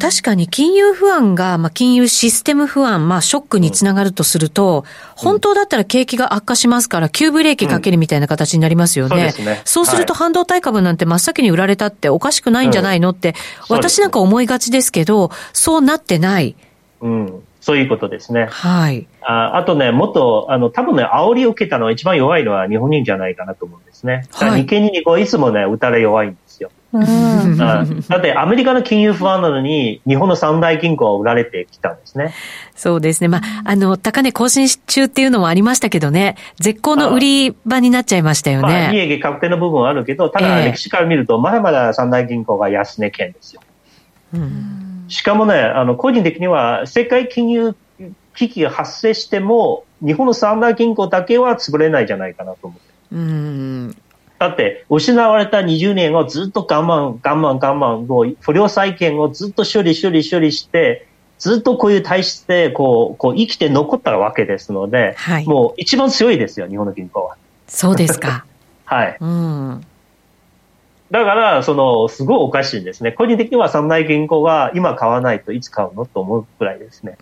[0.00, 4.84] 確かに金融不安が、まあ、金融システム不安、まあ、ショックにつながるとすると、
[5.16, 9.16] うん、本当だったら景気が悪化しますから、急ブレーキかけるみたいな形になりますよね。
[9.16, 9.62] うん、そうですね。
[9.64, 13.34] そうすると半導体株なんて真っ先に売られたっておかしくないんじゃないのって、
[13.70, 16.56] うん、私なんか思いがちですけど、そうなってない。
[17.00, 17.42] うん。
[17.66, 18.46] そういうことですね。
[18.48, 19.08] はい。
[19.22, 24.22] ああとね、もっと、あの、多分ね、煽りを受けたのは一番弱いのは日本人じゃないかなと思うんですね。
[24.30, 26.70] はい、日経にこういつもね、打たれ弱いんですよ。
[26.92, 32.34] うん、だってアメリカの金融不安なのに、日本の三大銀行は売られてきたんですね。
[32.76, 33.26] そうですね。
[33.26, 38.68] まあ、あの、高値更新中っていうのもありましたけどね、絶好の売り場になっちゃいましたよね。
[38.68, 43.60] まあ、利益確定の部分はあるけど、ただ歴史から見ると、まだまだ三大銀行が安値圏ですよ。
[44.34, 47.74] うん、しかもね、あの、個人的には世界金融
[48.34, 52.86] 危機が発生しても、日本の三大銀行だけは潰れないじゃないかなと思って。
[53.12, 53.96] うん
[54.38, 61.06] だって、失われた20年をずっと我慢、我慢、我慢、もう不良債権をずっと処理、処理、処理して、
[61.38, 67.36] ずっとこういう体質で、こう、こう生きて残ったわけですので、はい、もう一番強いですよ、日本の銀行は。
[67.66, 68.44] そうですか。
[68.84, 69.16] はい。
[69.20, 69.86] うん。
[71.10, 73.12] だから、その、すごいおかしいんですね。
[73.12, 77.16] 個人的には三大銀行は今買わないといつ買うのと思うくらいですね。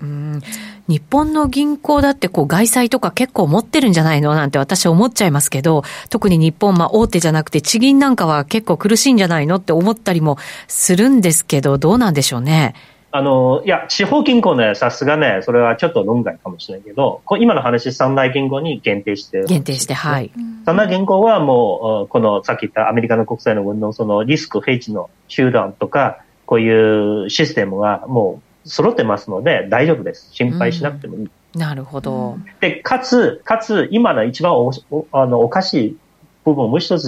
[0.88, 12.74] 日本の銀行だってこう外債とか結構持ってるんじゃないのなんて私思っちゃいますけど、特に日本、まあ大手じゃなくて地銀なんかは結構苦しいんじゃないのって思ったりもするんですけど、どうなんでしょうね。
[13.16, 20.32] あの、いや、地方銀行ね、さすがね、それはちょっと論外かもしれないけど、今の話、三大銀行に限定して、限定して、はい。
[20.66, 30.30] 三大銀行はもう、この、さっき言ったアメリカの国債の運動、そのリスクヘッジの集団とか、こういうシステムがもう揃ってますので、大丈夫です。
[30.32, 31.22] 心配しなくてもいい。
[31.22, 32.36] うん、なるほど。
[32.58, 35.96] で、かつ、かつ、今の一番おおあのおかしい
[36.44, 37.04] 部分をもう一つ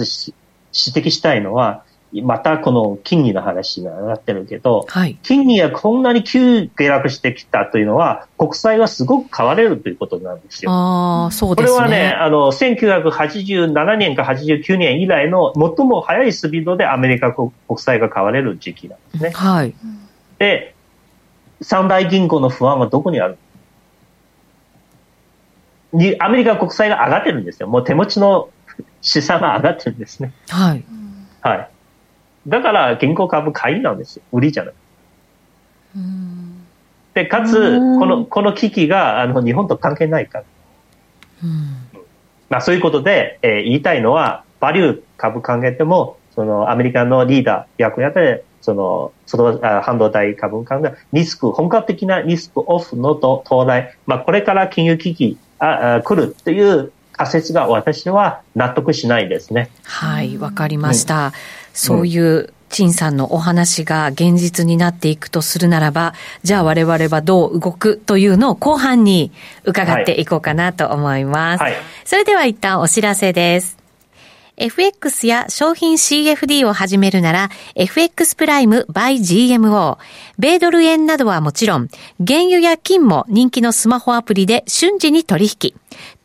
[0.71, 10.71] 指摘したいのは、またこの金利の話がなってるけど、はい、金利がこんなに急下落してきたというのは、国債はすごく買われるということなんですよ。
[10.71, 11.77] あそうですね。
[11.77, 19.31] これはね、あの、1987年か89年以来の最も速いスピードでアメリカ国債が買われる時期なんですね。
[19.31, 19.73] はい。
[20.39, 20.75] で、
[21.61, 23.37] 三大銀行の不安はどこにある？
[25.93, 27.67] にアメリカ国債が上がってるんですよ。
[27.67, 28.49] もう手持ちの
[29.01, 30.33] 資産が上がってるんですね。
[30.49, 30.83] はい。
[31.41, 31.69] はい。
[32.47, 34.23] だから銀行株買いなんですよ。
[34.31, 34.73] 売りじゃない。
[37.13, 40.43] で、かつ、この、この危機が、あの、日本と関係ないから。
[42.49, 59.71] まあ、そういうことで、えー、言いたいのは、バリュー株考えても、その、アメリカのリーダー役やで、その、その、半導体株考えリスク、本格的なリスクオフの到来、まあ、これから金融危機ああ来るという仮説が私は納得しないですね。
[59.83, 61.27] はい、わかりました。
[61.27, 61.31] うん
[61.77, 69.31] そういう陳さんのお話が現実になっていくとするならば、じゃあ我々はどう動くというのを後半に
[69.63, 71.61] 伺っていこうかなと思います。
[71.61, 73.77] はい、それでは一旦お知らせです。
[74.59, 79.99] FX や商品 CFD を始めるなら、FX プライム by GMO。
[80.39, 81.89] 米ドル円などはもちろん、
[82.25, 85.75] 原油や金も人気のスマホアプリで瞬時に取引。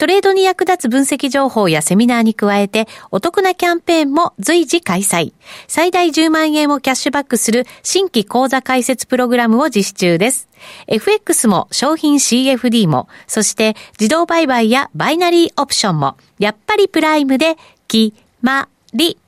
[0.03, 5.33] トレードに役立つ分析情報やセミナーに加えて、お得なキャンペーンも随時開催。
[5.69, 10.49] 最大10万円をキャッシュバックする新規講座開設プログラムを実施中です。
[10.89, 19.19] FX も商品 CFD も、そして自動売買やバイナリーオプションも、やっぱりプライムで決まり。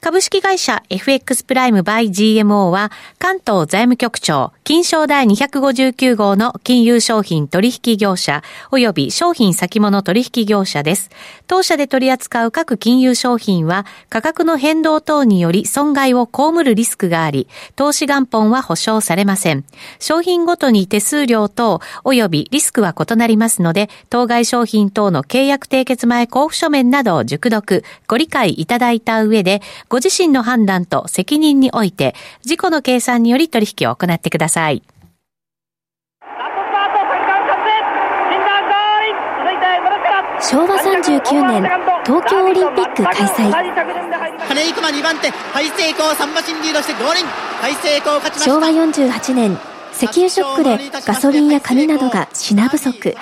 [0.00, 11.10] 株式会社 FX プライムバイ GMO は関東財務局長金賞第259号の金融商品取引業者及び商品先物取引業者です。
[11.48, 19.64] 当社で取り扱う各金融商品は価格の変動等により損害を被るリスクがあり、投資元本は保証されません。
[19.98, 34.51] 商品ごとに手数料等及びリスクは異なりますので、当該商品等の契約締結前交付書面などを熟読、ご理解いただいた上で、ご自身の判断と責任において、事故の計算により取引を行ってください。
[40.40, 41.62] 昭和39年
[42.04, 43.50] 東京オリンピック開催。
[48.44, 49.56] 昭和48年
[49.94, 53.14] 石油ショックでガソリンや紙などが品不足。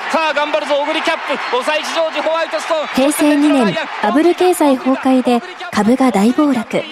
[2.95, 5.40] 平成2年バブル経済崩壊で
[5.71, 6.83] 株が大暴落。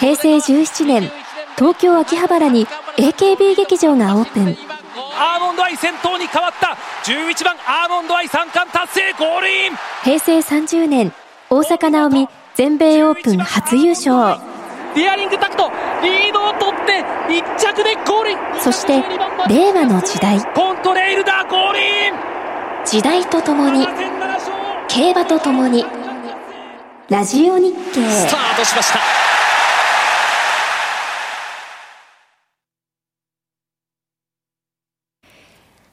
[0.00, 1.23] 平成17年
[1.56, 4.56] 東京秋葉原に AKB 劇場がオープン。
[5.16, 6.76] アーモンドアイ先頭に変わった。
[7.04, 9.72] 11番アーモンドアイ三冠達成ゴールイン。
[10.02, 11.12] 平成30年
[11.50, 14.40] 大坂なおみ全米オープン初優勝。
[14.96, 15.70] デアリングタクト
[16.02, 18.38] リードを取って1着でゴールイン。
[18.60, 19.04] そして
[19.48, 20.40] 令和の時代。
[20.54, 22.14] コントレイルダーゴールイン。
[22.84, 23.86] 時代とともに
[24.88, 25.84] 競馬とともに
[27.08, 28.10] ラジオ日経。
[28.10, 28.98] スタートしました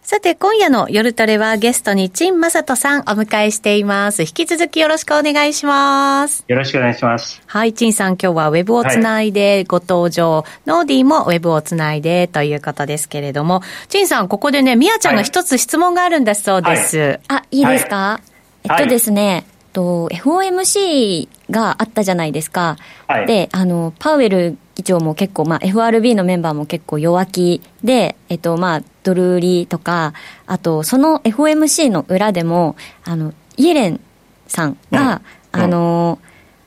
[0.03, 4.23] さて、今夜の夜トレはゲストに陳正人さんお迎えしています。
[4.23, 6.43] 引き続きよろしくお願いします。
[6.47, 7.39] よろしくお願いします。
[7.45, 16.97] はい、陳さん今日はウェブをつないでご登場、はい、ノーディーもウェブをつないでということですけれども、陳さん、ここでね、みやちゃんが一つ質問があるんだそうです。
[16.97, 18.21] はい、あ、いいですか、は
[18.65, 22.77] い、えっとですね、と FOMC があったじゃないですか。
[23.07, 30.13] はい、で、あの、パウエル議長も結構、まあ、FRB のメンバーも結構弱気で、えっと、まあ、ドル売りとか、
[30.45, 33.99] あと、その FOMC の裏でも、あの、イエレン
[34.47, 35.21] さんが、
[35.53, 36.19] うん、あの、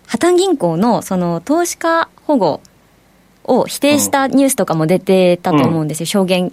[0.07, 2.61] 破綻銀行の、その、投資家保護
[3.45, 6.51] を否定したニュースとかも出てたと思うんですよ、証言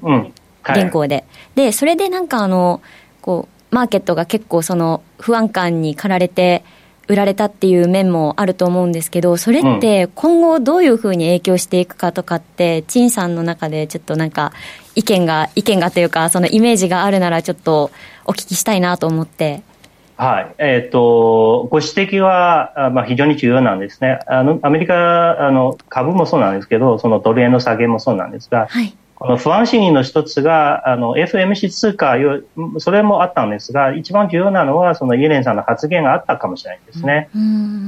[0.64, 1.26] 原稿で。
[1.56, 2.82] で、それでなんかあの、
[3.22, 6.64] こう、マーケットが結構その不安感に駆られて、
[7.08, 14.54] 売られたっていう面もあると思うんですけど、それって今後どういうふうに影響していくかとかって、陳さんの中でちょっとなんか
[14.96, 17.92] 意見が、意見がというか、そのイメージがあるならちょっと
[18.26, 19.62] お聞きしたいなと思って。
[20.16, 20.56] はい。
[20.60, 24.20] えっ、ー、と、ご指摘は、まあ、非常に重要なんですね。
[24.28, 32.42] あの、アメリカ、あの、株もそうなんですけど、そのドル円の下げもそうなんですが、はい、この不安心理の一つが、あの、FMC 通貨よ、
[32.80, 37.30] それもあったんですが、一番重要なのは、そのイエレンさんの発言があったかもしれないですね。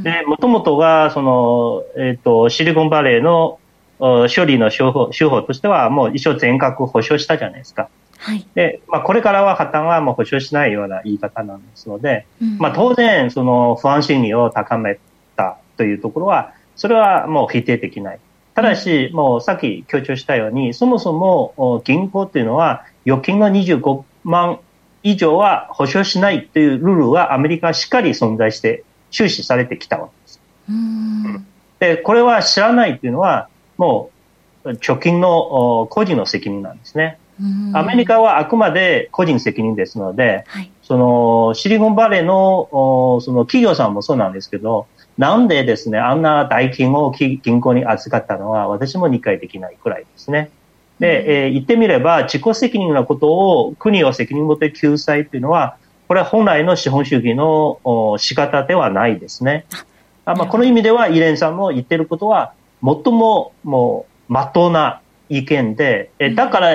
[0.03, 3.57] で、もともとが、その、えっ、ー、と、シリコンバレーの
[3.99, 7.89] 処理の手法手法としては、もう一応全額保証したじゃないですか。
[8.19, 14.99] はい、で、まあ、これからは破綻はもう保証しないような言い方なんですので、うん、まあ、当然、その不安心理を高め
[15.35, 18.19] たというところは、それはもう否定できない。
[18.55, 24.59] ただし、もうさっき強調したように、そもそも銀行っていうのは預金が25万
[25.01, 30.41] 以上は保証しないというルールはアメリカはしっかり存在して注視されてきたわけです。
[31.79, 34.11] で、これは知らないというのは、も
[34.63, 37.17] う貯金の個人の責任なんですね。
[37.73, 44.87] アメリカはあくまで個人責任ですので、はい、そのシリコンバレーのその企業さんもそうなんですけど、
[45.17, 50.49] なんでですね、あんな大金を銀行に預かったのは私も理解できないくらいですね。
[50.99, 57.79] で、えー、言ってみれば自己責任のことを国を責任持って救済というのは、これは本来の資本主義の
[58.17, 59.65] 仕方ではないですね。
[60.25, 62.53] あまあ、この意味ではイレンさんの言ってることは、
[62.83, 66.71] 最ももう、まっとうな意見で、えだから、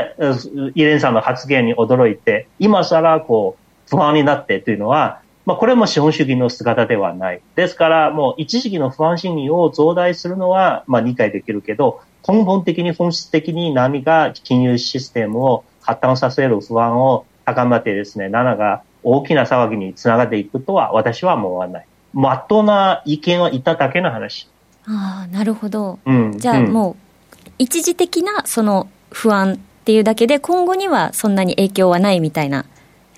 [0.75, 3.57] イレンさんの発言に驚いて、今更こ
[3.91, 7.41] う、不安になってというのは、まあ、これも資本主義の姿ではない。
[7.55, 21.87] ですから、もう一時期の不安心理を増大するのは、まあ、理解できるけど、根本的に本質的に何が金融システムを発端させる不安を高めてですね、7が大きな騒ぎにつながっていくとは私は思わない。
[22.13, 24.51] まっとうな意見を言っただけの話。
[24.87, 25.99] ああ、なるほど。
[26.05, 32.67] うん、じゃあもう、一時的なその不安っていうだけで、今後にはそんなに影響はないみたいな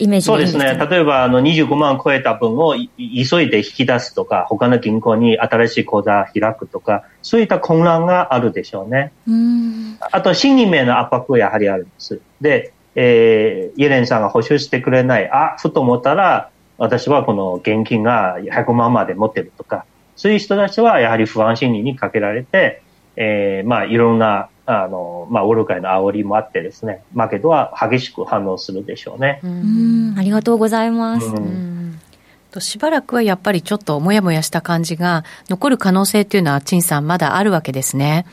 [0.01, 0.77] イメージそうですね。
[0.91, 9.13] 例えば、あの、25万超えた分を急いで引き出すとか、他の銀行に新しい口座を開くとか、そういった混乱があるでしょうね。
[9.29, 12.21] うんあと、心理面の圧迫がやはりあるんです。
[12.41, 19.85] で、えー、イエレンさんが保証してくれない、あ、ふと思ったら、私はこの現金が100万まで持ってるとか、
[20.17, 22.83] そういう人たちはやはり不安心理にかけられて、
[23.17, 29.41] えー、まあ、いろんなあの、まあ、オルカイの煽りもあってですね、マーケットは激しく反応するでしょうね。
[29.43, 31.27] うんありがとうございます。
[31.27, 32.01] うん
[32.51, 38.27] としばらくはやっぱりちょっともやもやした感じが残る可能性というのは、陳さん、まだあるわけですね。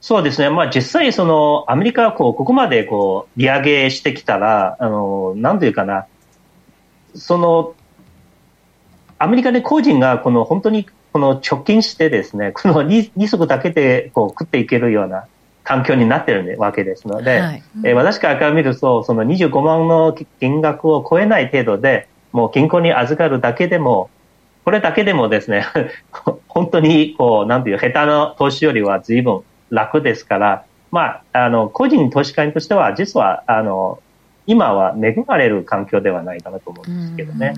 [0.00, 0.50] そうですね。
[0.50, 6.06] まあ実際そのアメリカはこう、ここまでこう、利上げしてきたら、あの、なんていうかな、
[7.14, 7.74] その、
[9.18, 15.26] アメリカで個人がこの本当にこの貯金してですね、この利息だけでこう食っていけるような
[15.66, 17.62] 環境になってるわけですので、はい。
[17.84, 24.08] えー、私から見ると、その25万の金額を超えない程度で、もう銀行に預かるだけでも、
[24.64, 25.66] これだけでもですね、
[26.46, 33.98] 本当にこう、なんていう、下手な投資よりは随分楽ですから、まあ、あの、個人投資家としては、実は、あの、
[34.46, 37.54] 今は恵まれる環境ではないかなと思うんですけどね。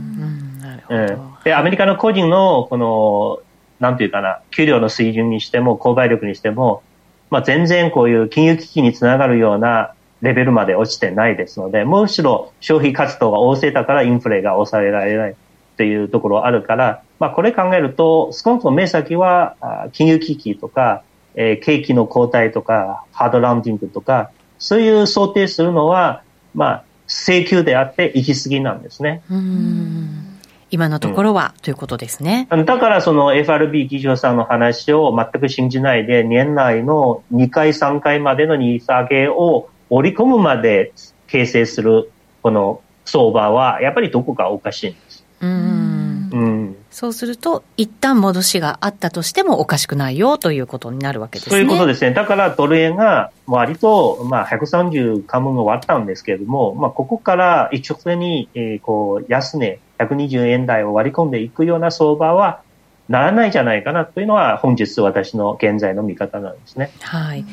[0.89, 1.09] うん、
[1.45, 3.41] で、アメリカの個人の、この、
[3.81, 6.83] なんていうかな、給料の水準にしても、購買力にしても、
[7.31, 15.37] まあ、全然こういう金融危機につながるようなレベルまで落ちてないですので、むしろ消費活動が旺盛だからインフレが抑えられない
[15.77, 19.57] というところあるから、まあ、これ考えると、少なくとも目先は
[19.93, 21.03] 金融危機とか、
[21.35, 26.23] えー、景気の後退とか、ハードランディングとか、そういう想定するのは、
[26.55, 29.23] まあ、請求であって行き過ぎなんですね。
[29.31, 30.28] うん
[30.71, 32.47] 今のところは、うん、ということですね。
[32.51, 40.93] だからその FRB 議長さんの話を全く信じないで、年内の2回、3回までの利下げを織り込むまで
[41.27, 42.11] 形成する
[42.43, 45.25] この相場は、やっぱりどこかおかしいんです。
[45.41, 51.51] うんうんそうすると、一旦戻しがあったとしてもおかしくないよということになるわけですね。
[51.53, 52.13] そういうことですね。
[52.13, 62.63] だからドル円が割と、まあ、130カムが割ったんですけれども、まあ、ここから一直線に、えー、こう、安値、120円台を割り込んでいくような相場は、
[63.09, 66.91] ならないじゃないかなというのは、本日私の現在の見方なんですね。
[67.01, 67.45] はい。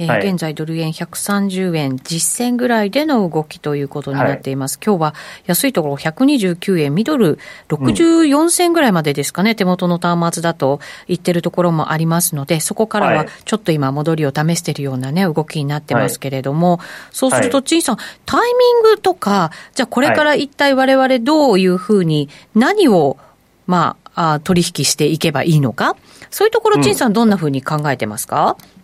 [0.00, 4.78] えー、はい、現在ドル円130円実践ぐらいでの動きということになっています。
[4.78, 7.38] はい、今日は安いところ129円、ミドル
[7.68, 23.18] 64銭ぐらいまでですかね、うん、手元の端末だと言ってるところもありますので、そこからはちょっと今戻りを試しているようなね、動きになってますけれども、はい、そうすると、陳さん、タイミングとか、じゃあこれから一体我々どういうふうに何を、
[23.66, 25.94] まあ、あ取引していけばいいのか、
[26.30, 28.79] そういうところ、陳さん、どんなふうに考えてますか、うん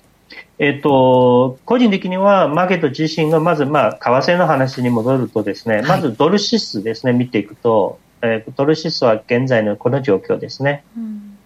[0.59, 10.83] えっと、個人的にはマーケット自身がまず、まあ、為替の話に戻るとですね、はい、まずドル指数ですね、見ていくと、えー、ドル指数は現在のこの状況ですね。
[10.97, 11.37] うん、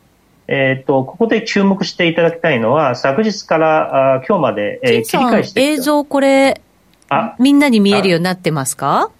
[0.47, 6.61] えっと、ここで注目していただきたいのは、昨日からあ今日まで、えー、切り返して映像これ、
[7.09, 9.11] あみんなに見えるようになってますか？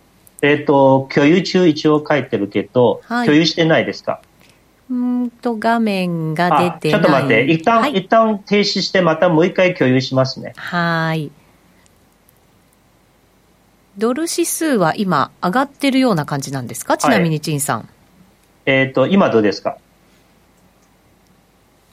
[0.43, 4.21] えっ、と、共有中一応書いてるけど、はい、共有してないですか？
[4.91, 7.45] うんと、画面が出てちょっと待って。
[7.45, 10.53] 一旦、はい、一旦停止して、またもう一回共有しますね。
[10.57, 11.31] はい。
[13.99, 16.97] ドル指数は今、上がってるような感じなんですか？
[16.99, 17.89] ちなみに、陳さん。
[18.67, 19.77] えっ、ー、と、今どうですか？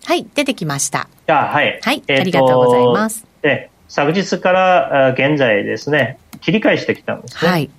[0.05, 1.07] はい、出てきました。
[1.27, 1.79] あはい。
[1.83, 3.27] はい、えー、ありがとうございます。
[3.43, 7.51] え昨日から現在ですね、切り返してきたんですね。
[7.51, 7.69] はい。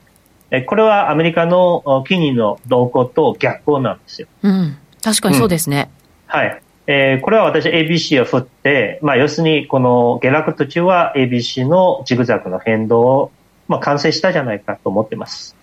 [0.50, 4.28] えこれはアメリカの金利の動向と逆行なんですよ。
[4.42, 4.78] うん。
[5.02, 5.90] 確かにそうですね。
[6.28, 6.62] うん、はい。
[6.90, 13.32] えー、これは私 ABC を振って、まあ、要するにこの下落途中は ABC のジグザグの変動を、
[13.68, 15.54] まあ、完成したじゃないかと思ってます。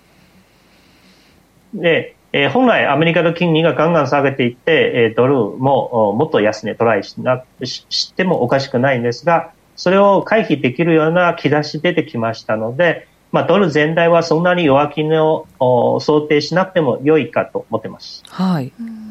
[1.73, 18.23] で、えー、本来アメリカの金利がガンガン下げていって、えー、ドルももっと安値トライしなしてもおかしくないんですが、それを回避できるような兆し出てきましたので、まあ、ドル全体はそんなに弱気の想定しなくても良いかと思ってます。
[18.27, 18.71] はい。
[18.79, 19.04] うん。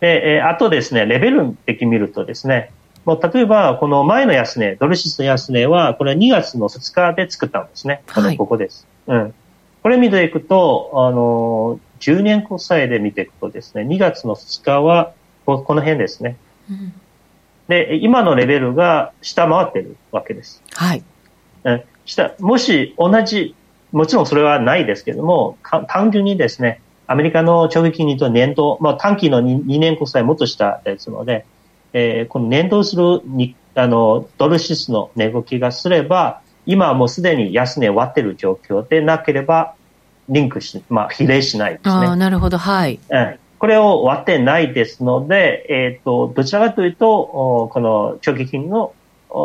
[0.00, 2.70] で、えー、あとですね、レベル的に見るとですね、
[3.04, 8.02] もう例えば、この前の安値、ドルシスの安値は、これ2月の2日で作ったんですね。
[8.12, 8.86] このここです。
[9.06, 9.34] うん。
[9.82, 15.12] これ見ていくと、あの、10年国債で見ていくとですね、2月の2日は、
[15.44, 16.38] この辺ですね。
[16.70, 16.94] うん、
[17.68, 20.62] で、今のレベルが下回ってるわけです。
[20.72, 21.04] はい。
[21.64, 21.82] うん。
[22.06, 23.54] 下、もし同じ、
[23.92, 25.58] もちろんそれはないですけども、
[25.88, 31.44] 単純にですね、アメリカの長期金利と年度、まあ、短期の 2, 2年国債もっとしたですので、
[31.92, 39.74] えー、この年度するにあのドル指数の値動きがすれば、今はもうすでに安値割ってる状況でなければ、
[40.28, 42.06] リンクし、まあ、比例しないですね。
[42.06, 42.98] あなるほど、はい。
[43.10, 43.38] うん。
[43.58, 48.94] これを割ってないですので、えっ、ー、と、どちらかというと、この長期金の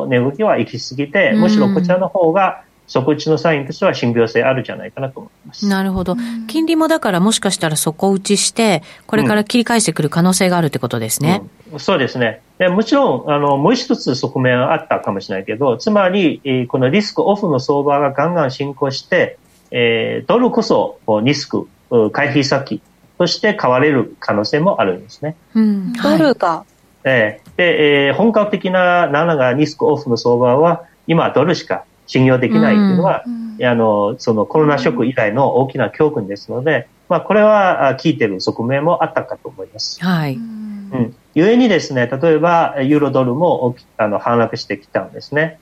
[0.07, 5.67] 値動きは行き過ぎて、むしろこちらの方が、底打ちのサインとしては信憑性あるじゃないかなと思います。
[5.67, 6.17] なるほど。
[6.47, 11.43] 金利もだからもしかしたら底打ちして、これから切り返してくる可能性があるってことですね。
[11.67, 12.41] うんうん、そうですね。
[12.57, 19.37] でもちろん、あの、もう一つ側面はあったかもしれないけど、つまり、えー、このリスクオフの相場がガンガン進行して、
[19.71, 21.67] えー、ドルこそリスク
[22.11, 22.81] 回避先
[23.19, 25.35] として買われる可能性もあるんですね。
[25.53, 26.63] うん、ドルが。
[27.03, 40.03] えー、で、えー、本格的な7がリスクオフの相場は、今ドルしか信用できないというのは、うん、あの、そのコロナショック以来の大きな教訓ですので、まあ、これは効いている側面もあったかと思います。
[40.03, 40.33] はい。
[40.33, 41.15] うん。
[41.35, 45.59] 故にですね、例えば、ユーロドルもあの反落してきたんですね。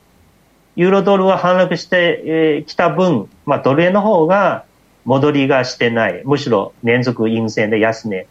[0.77, 4.63] ユーロドルは反落してきた分、まあ、ドル円の方が
[5.03, 6.21] 戻りがしてない。
[6.23, 8.25] むしろ連続陰線で安値、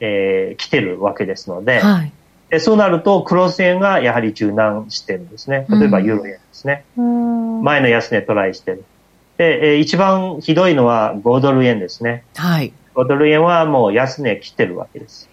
[0.00, 2.12] えー、来てるわけですので、はい、
[2.52, 5.66] でそうなると、クロス円がやはり柔軟してるんですね。
[5.70, 6.84] 例えばユーロ円ですね。
[6.98, 8.84] うん、前の安値トライしてる。
[9.38, 12.24] で、えー、一番ひどいのは5ドル円ですね。
[12.34, 12.74] はい。
[12.94, 15.30] 5ドル円はもう安値来てるわけです。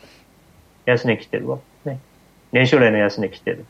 [0.85, 1.99] 安値来てるわけですね。
[2.53, 3.65] 年初来の安値来てる。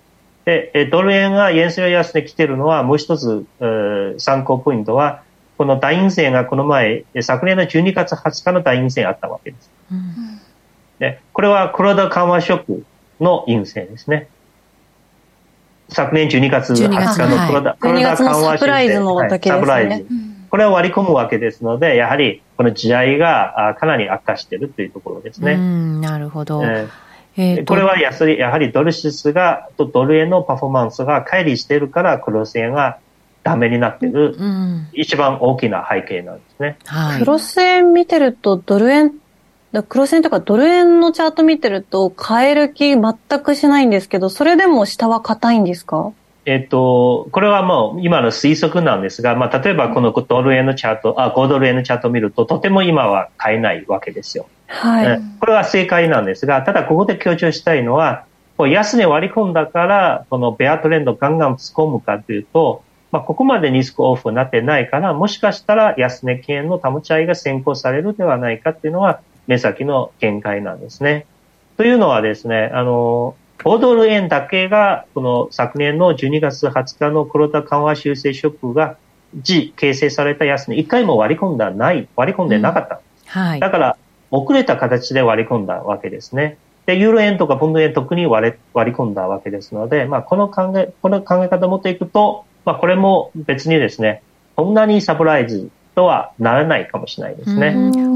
[0.45, 5.23] で、えドル円が円安安値来てるのはもう一つ、えー、参考ポイントは、
[5.57, 9.71] この大陰線がこの前、昨年の12月20日の大陰線あったわけです。
[9.91, 10.39] うん、
[10.99, 12.85] でこれは黒田緩和ショック
[13.19, 14.29] の陰性ですね。
[15.89, 20.05] 昨年12月20日の黒田,、黒田緩和サプライズの時ですね。
[20.49, 25.57] これを割り込むわけですので、やはりこの時代がかなり悪化しているというところですね。
[26.01, 26.63] なるほど。
[27.37, 32.97] えー、これはややはりドル指数がとドル円のパフォーマンスが乖離しているからクロス円が
[33.43, 34.35] ダメになっている、
[34.93, 36.77] 一番大きな背景なんですね。
[36.85, 39.13] はい、クロス円見てるとドル円
[39.87, 43.13] 黒線とかドル円のチャート見てると、買える気全
[43.43, 46.11] くしないんですけど、それでも下は硬いんですか？
[46.45, 54.47] えっと、これはもう今の推測なんですが、まあ、例えばこのドル円のチャート、あ、5ドル円のチャートを見ると、とても今は買えないわけですよ。
[54.65, 55.21] はい。
[55.39, 58.25] これは正解なんですが、ただここで強調したいのは、
[58.57, 71.25] こう安値割り込んだから、このベアトレンドガンガン突っ込むかというと、まあ、ここまでリスクオフになってないから、もしかしたら安値圏の保ち合いが先行されるではないかっていうのは、目先の見解なんですね。
[71.75, 78.95] というのはですね、あの、5ドル円だけが、この昨年の12月20日の黒田緩和修正ショックが、
[79.41, 82.95] 時形成された安値、一回も割り込んだない、割り込んでなかった。
[82.95, 83.59] うん、はい。
[83.59, 83.97] だから、
[84.29, 86.59] 遅れた形で割り込んだわけですね。
[86.85, 94.21] で、ユーロ円とかポンド円特に割れ割り込んだわけですので、まあ、この考え、この考え方を持っていくと、まあ、これも別にですね、
[94.55, 97.75] こんなにサプライズとはならないかもしれないですね。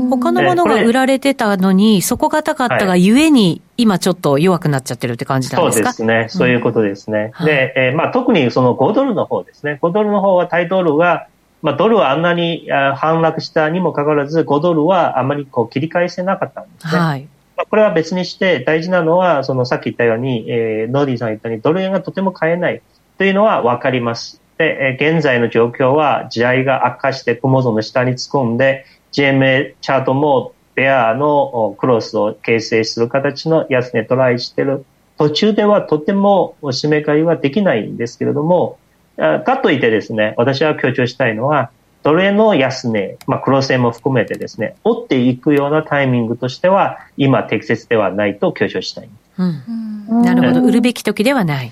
[0.09, 5.91] 他のものが売られてたのに、底堅かったがゆえに、今ちょっと弱くなっちゃってるって感じなんですか？
[5.91, 6.27] そうですね。
[6.29, 7.33] そういうことですね。
[7.37, 9.79] うん、で、えー、まあ、特にその5ドルの方ですね。
[9.81, 11.27] 5ドルの方はタイドルが、
[11.61, 16.99] まあ、ドルはあんなに反落したにもかかわらず、5ドルはあまりこう切り返せなかったんですね。
[17.01, 17.27] はい。
[17.57, 22.81] まあ、これは別にして大事なのは、そのさっき言ったように、えー、ノーディーさん言ったように、ドル円がとても買えない
[23.17, 24.41] というのはわかります。
[24.57, 34.85] で、え、現在の状況は、地合が悪化して雲層の下に突っ込んで、GMA チャートもベアのクロスを形成する形の安値トライしてる
[35.17, 38.77] 途中ではとても締め替えはできないんですけれども、
[39.17, 41.69] かといってですね、私は強調したいのは、
[42.01, 49.09] ドル円の安値、まあ、クロスも含めてですね、追っていくようなタイミングとしては、今適切ではないと強調したい。
[49.37, 51.71] うん、なるほど、売るべき時ではない。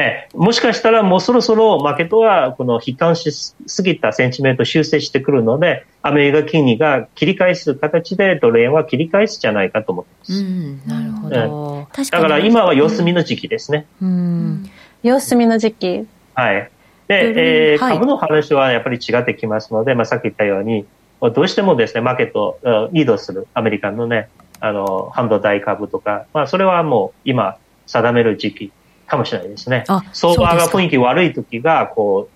[0.00, 10.32] えもしかしたらもうそろそろマーケットはこの悲観しすぎたセンチメント修正してくるので、アメリカ金利が切り返す形でドル円は切り返すじゃないかと思ってます。
[10.32, 11.88] うん、なるほど。
[11.98, 13.86] えだから今は様子見の時期ですね。
[14.00, 14.70] うん。
[15.02, 16.70] 様子見の時期はい。
[17.08, 20.86] で、えー、株の話はやっぱり違ってきますので、まあ、さっき言ったように、
[21.20, 24.28] どうしてもですね、マーケットをリードするアメリカのね、
[24.60, 28.72] あの、半導体株とか、まあ、それはもう今定める時期
[29.10, 29.84] かもしれないですね。
[30.12, 32.30] 相場が雰囲気悪い時が、こう、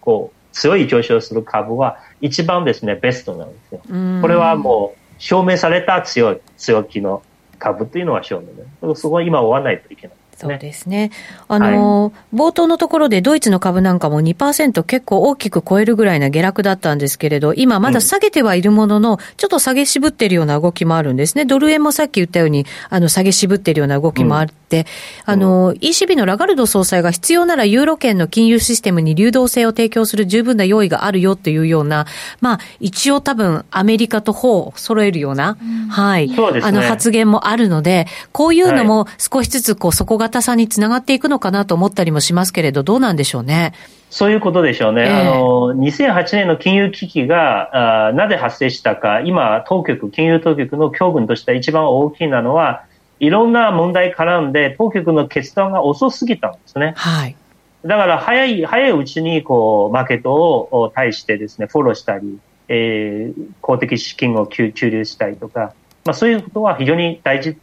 [0.00, 3.80] こう、強い上昇する株は一番ですね、ベストなんですよ。
[4.22, 7.22] これはもう証明された強い、強気の
[7.58, 8.46] 株というのは証明
[8.88, 8.94] で。
[8.96, 10.16] そこは今追わないといけない。
[10.36, 11.10] そうですね。
[11.48, 21.44] あの、はい、冒頭のところでドイツの株なんかも2%結構大きく超えるぐらいな下落だったんですけれど、今まだ下げてはいるものの、うん、ちょっと下げ渋ってるような動きもあるんですね。
[21.44, 24.86] ドル円もさっき言ったように、あの、下げ渋ってるような動きもあって、
[25.26, 32.06] うん、あの、ECB のラガルド総裁が必要ならユーロ圏の金融システムに流動性を提供する十分な用意があるよっていうような、
[32.40, 43.74] まあ、一応多分アメリカと法を揃えるような、うん、はい、ね、あの発言もあるので、こういうのも少しずつこう底堅さにつながっていくのかなと思ったりもしますけれど、どうなんでしょうね。
[44.08, 45.02] そういうことでしょうね。
[45.02, 52.84] えー、あの、2008年の金融危機が、あなぜ発生したか、今、当局、金融当局の教訓として一番大きいなのは、
[53.20, 56.94] いろんな問題絡んで、当局の決断が遅すぎたんですね。
[56.96, 57.36] はい。
[57.84, 67.56] だから、早い、早いうちに、こう、マーケットを対してですね、フォローしたり、えー、公的資金を注入したりとか、まあ、そういうことは非常に大事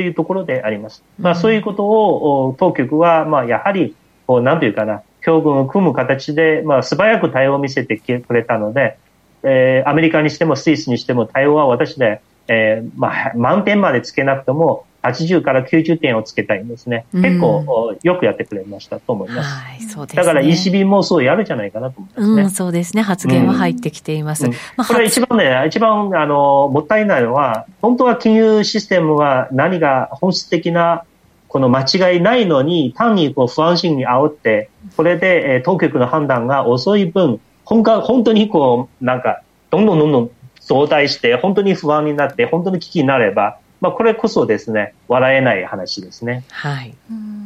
[0.00, 1.04] というところであります。
[1.18, 3.94] まあ、そういうことを当局は、まあ、やはり、
[4.26, 8.96] こう、なんというかな、協軍を組む形で、まあ、素早く対応を見せてくれたので、
[9.42, 17.06] えー、アメリカにしてもスイスにしても対応は私で、えー、まあ、満点までつけなくても、80から90点をつけたいんですね。
[17.12, 19.48] 結構、よくやってくれましたと思います。
[19.48, 22.42] はい、そうです、ね、だから ECB もそうやるじゃないかなと思いますね。
[22.42, 23.02] うん、そうですね。
[23.02, 24.48] 発言は入ってきています。
[24.76, 31.04] これ一番ね、一番、あの、もったいないのは、本当は金融システムは何が本質的な
[31.50, 40.30] この間違いないのに、単にこう不安心に煽って、これで、え当局の判断が遅い分、本本当にこう、なんか、どんどんどんどん
[40.60, 46.44] 増大して、本当に不安になって、本当に危機になれば、まあ、これこそですね、笑えない話ですね。
[46.50, 46.94] はい。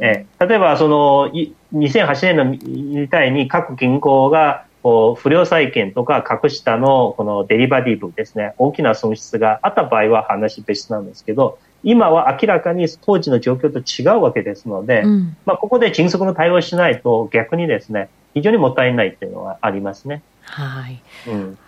[0.00, 1.30] え例えば、その、
[1.72, 20.22] 2008年のみたいに各銀行が、こう不良債権とか格下のこのデリバティブですね、大きな損失があった場合は話別なんですけど、今は明らかに当時の状況と違うわけですので、うん、まあ、ここで迅速の対応しないと逆にですね、非常にもったいないというのはありますね。
[20.42, 21.00] はい。
[21.28, 21.58] うん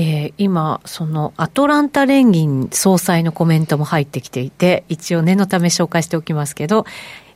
[0.00, 6.86] えー、今、そのアトランタ連銀総裁のコメントも入ってきていて、一応念のため紹介しておきますけど、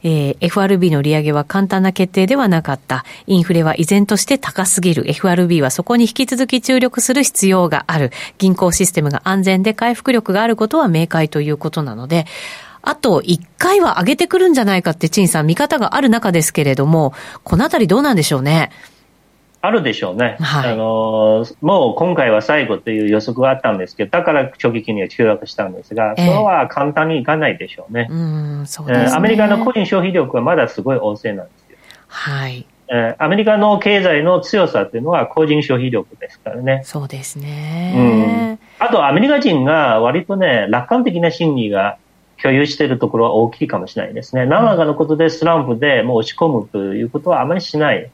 [0.05, 3.05] えー、FRB の利上げは簡単な決定ではなかった。
[3.27, 5.11] インフレは依然として高すぎる。
[5.11, 8.13] FRB はそこに引き続き注力する必要がある。
[8.39, 12.27] 銀行システムが安全で回復力があることは明快ということなので、
[12.83, 18.71] あと1回は上げてくるんじゃないかって、陳さん、見方がある中ですけれども、このあたりどうなんでしょうね。
[19.65, 28.09] あるでしょうね、はい、あのもう今回は最後という予測があったんですけど、だから長期金利は急落したんですが、それは簡単にいかないでしょうね。
[28.11, 31.79] うんそうですねアメリカの個人消費力はまだすごい旺盛なんですよ。
[32.09, 36.83] はいえアメリカの経済の強さっていうのは個人消費力ですからね。
[36.85, 37.95] そうですね。
[37.97, 38.01] う
[38.53, 38.59] ん。
[38.85, 41.99] あとアメリカ人が割とね、楽観的な心理が
[42.43, 44.45] 共有しているところは大きいかもしれないですね。
[44.45, 48.11] 長々のことでスランプでもう押し込むということはあまりしない。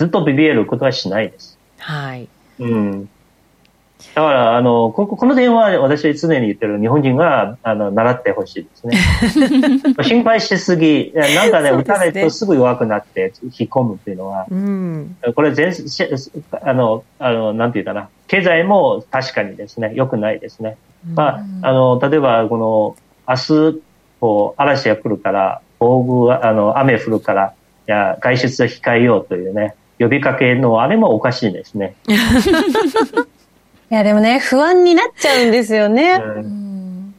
[0.00, 1.58] ずっとビビることはしないです。
[1.76, 2.26] はい。
[2.58, 3.10] うん。
[4.14, 8.96] だから、あの、ここの電話は私は常に言ってる日本人が、あの、習ってほしいですね。
[10.02, 15.74] 心配しすぎ、なんかね、打たないとすぐ弱くなって引っ込むっていうのは、うん、これ全、
[16.62, 20.78] あの、あの、なんていうかな、経済も確かにですね、良くないですね。
[21.14, 22.96] まあ、あの、例えば、この、
[23.28, 23.82] 明日、
[24.18, 27.52] こう、嵐が来るから、暴風、あの、雨降るから、
[27.86, 31.94] いや、外出を控えようというね、呼びかけのあれもおかしいですね。
[32.08, 36.14] いや、でもね、不安になっちゃうんですよね。
[36.14, 37.14] うん、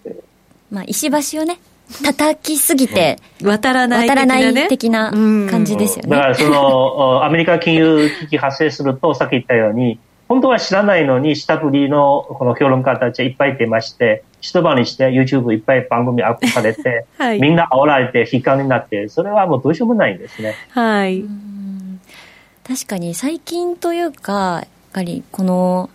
[0.71, 1.59] まあ、石橋をね、
[2.03, 6.09] 叩きすぎて、渡らない的な、ね、渡らない的な感じですよね。
[6.09, 20.55] だからその、アメリカ金融危機発生すると、さっき言ったように、本当は知らないのに、下振りのこの評論家たちはいっぱい出まして、一晩にして YouTube いっぱい番組アップされて、 はい、みんな煽られて悲観になって、それはもうどうしようもないんですね。
[20.69, 21.25] はい。
[22.67, 25.89] 確かに最近というか、やっぱりこの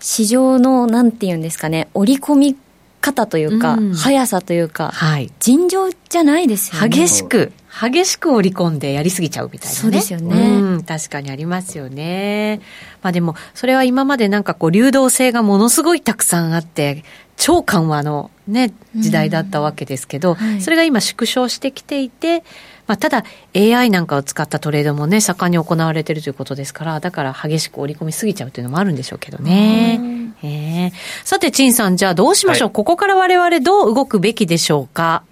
[0.00, 2.56] 市場のなんていうんですかね、織り込み
[3.00, 6.88] 方というか、うん、速さというか、はい、尋常じゃないですよね。
[6.88, 10.82] 激しく、激しく織り込んでやりすぎちゃうみたいな、ね、そうですよね、うん。
[10.84, 12.60] 確かにありますよね。
[13.02, 17.04] まあでも、それは今までなんかこう流動性がものすごいたくさんあって、
[17.36, 22.44] 超緩和のね、時代だったわけですけど、うんはい、それが今縮小してきていて、
[22.86, 23.24] まあ、ただ
[23.56, 30.00] AI なんかを使ったトレードもね、盛んに行われているということですから、だから激しく織り込みすぎちゃうというのもあるんでしょうけどね。
[30.42, 30.92] えー、
[31.24, 35.22] さて、陳さん、じゃあどうしましょう、はい、ここから我々どう動くべきでしょうか？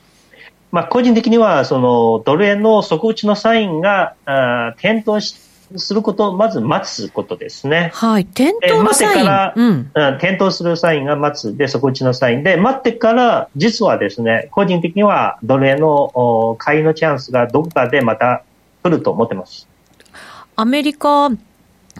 [0.71, 5.37] まあ、個人的には、その、ドル円の底打ちのサインが、あ点灯し
[5.77, 7.91] することをまず待つことですね。
[7.95, 8.25] はい。
[8.25, 9.25] 点灯のサイン。
[9.25, 18.43] 待ってから、うん、点灯するサインが待つで、底打ちのサインで、待ってから、実はですね、個人的にはドル円の買いのチャンスがどこかでまた
[18.83, 19.69] 来ると思ってます。
[20.57, 21.31] アメリカ、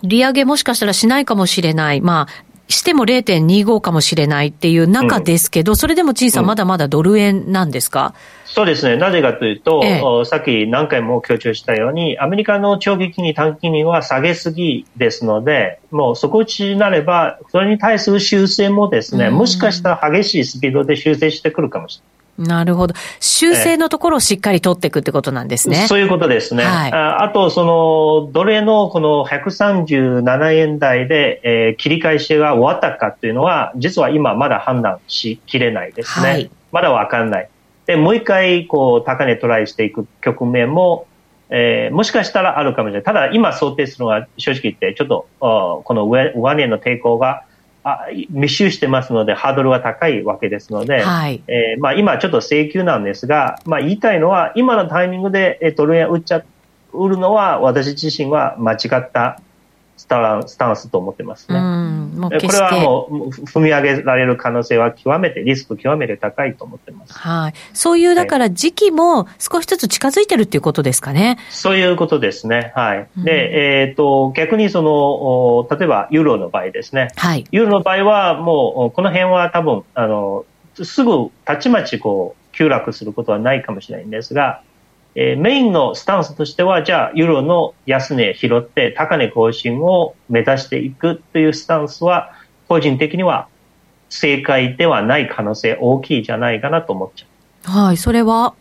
[0.03, 2.01] 利上げもしかしたらしないかもしれない。
[2.01, 8.15] まあ、しても0.25かもしれないっていう中ですけど、うん、それでも陳さん、まだまだドル円なんですか、
[8.45, 8.97] そうですね。
[8.97, 22.22] なぜかというと、ええ、さっき何回も強調したように、アメリカの長期金利、短期金利は下げすぎですので、もう底打ちになれば、それに対する修正もですね、もしかしたら激しいスピードで修正してくるかもしれない。
[22.39, 22.95] なるほど。
[23.21, 25.87] 修正のところをしっかり取っていくってことなんですね。
[25.87, 26.65] そういうことですね。
[26.65, 36.29] はい、ああと、その、どれのこの137円台で、えー、切り返しが終わったかっていうのは、実は今まだ判断しきれないですね。
[36.29, 37.49] はい、まだわかんない。
[37.87, 41.07] で、もう一回、こう、高値トライしていく局面も、
[41.51, 43.03] えー、もしかしたらあるかもしれない。
[43.05, 47.45] ただ、今想定するのは、正直言って、ちょっと、この上上値の抵抗が、
[47.85, 51.43] あ密集してますので、ハードルは高いわけですので、はい。
[51.49, 56.45] えーまあ、今ちょっと請求なんですが、まあ、言いたいのは、今のタイミングでドル円売っちゃ、
[56.93, 59.41] 売るのは、私自身は間違った
[60.03, 61.61] スタスタンスと思ってますね。
[62.21, 67.13] これはもう踏み上げられる可能性は極めて、リスク極めて高いと思ってます。
[67.15, 67.53] はい。
[67.73, 71.39] そういう、だから時期も少しずつ近づいてるっていうことですかね？
[71.51, 72.73] そういうことですね。
[72.75, 73.09] はい。
[73.17, 77.13] で、えっ、ー、と、逆にその、例えばユーロの場合ですね。
[77.15, 77.45] はい。
[77.53, 80.45] ユーロの場合はもう、この辺は多分、あの、
[80.75, 84.63] すぐたちまちこう、急落することはないかもしれないんですが、
[85.15, 92.33] えー、メインのスタンスとしては、じゃあ、ユーロの安値拾って高値更新を目指していくというスタンスは、
[92.69, 93.49] 個人的には
[94.09, 97.27] 正解ではない可能性大きいじゃないかなと思っちゃ
[97.69, 97.87] う。
[97.87, 98.55] はい、それは？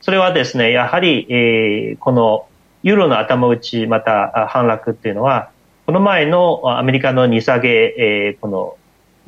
[0.00, 2.46] それはですね、やはり、えー、この
[2.82, 5.50] ユーロの頭打ち、また反落っていうのは、
[5.86, 8.76] この前のアメリカの利下げ、えー、この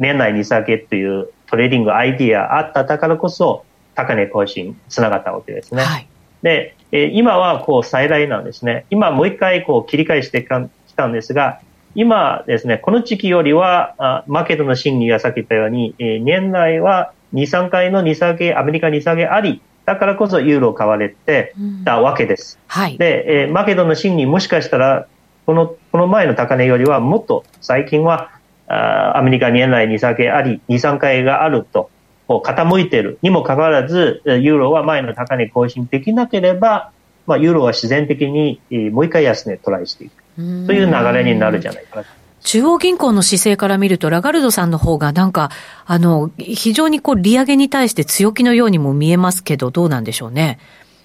[0.01, 3.65] 年内利下げという trading idea あったからこそ、
[3.95, 5.85] 高値更新つながったわけですね。
[5.85, 6.09] はい
[6.45, 8.85] で、え今はこう再来なんですね。
[8.91, 10.49] 今もう一回こう切り返してき
[10.95, 11.61] たんですが、
[11.97, 22.59] 今ですね、この時期よりは、あマーケットの審議がさっき言ったように、え年内は2、3回の利下げ、アメリカ利下げあり、だからこそユーロ買われてたわけです。
[22.63, 22.99] うん、はい。
[22.99, 25.07] で、えー、マーケットの審議もしかしたら、
[25.47, 28.31] この、この前の高値よりはもっと最近は、
[28.67, 31.91] あアメリカ年内利下げあり、2、3回があると
[32.29, 36.91] 傾いているにもかかわらず、ユーロは前の高値更新できなければ、
[37.27, 38.61] まあ、ユーロは自然的に
[38.91, 40.25] もう一回安値トライしていく。
[40.37, 42.07] という流れになるじゃないかな。
[42.41, 45.51] 中央銀行の姿勢から見ると、ラガルドさんの方がなんか、
[45.87, 50.59] あの、非常にこう、利上げに対して強気のようにも見えますけど、どうなんでしょうね。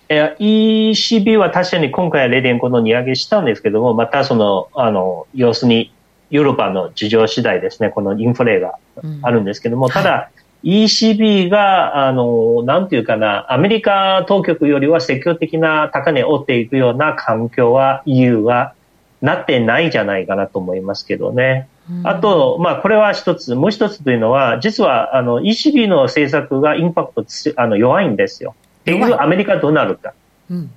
[0.09, 5.93] ECB は確かに今回は0.5の利上げしたんですけども、またその、あの、要するに、
[6.30, 8.74] ヨーロッパの事情次第ですね、このインフレが
[9.22, 18.74] あるんですけども、うん、ただ、はい ECB が、あの、なんていうかな、アメリカ当局よりは積極的な高値を追っていくような環境は EU は
[19.22, 21.68] なってないじゃないかなと思いますけどね。
[22.03, 28.53] あと、まあ、これは一つ、もう一つというのは、実は、あの、ECB の政策がインパクトあの弱いんですよ。
[28.86, 30.14] 結局、アメリカどうなるか。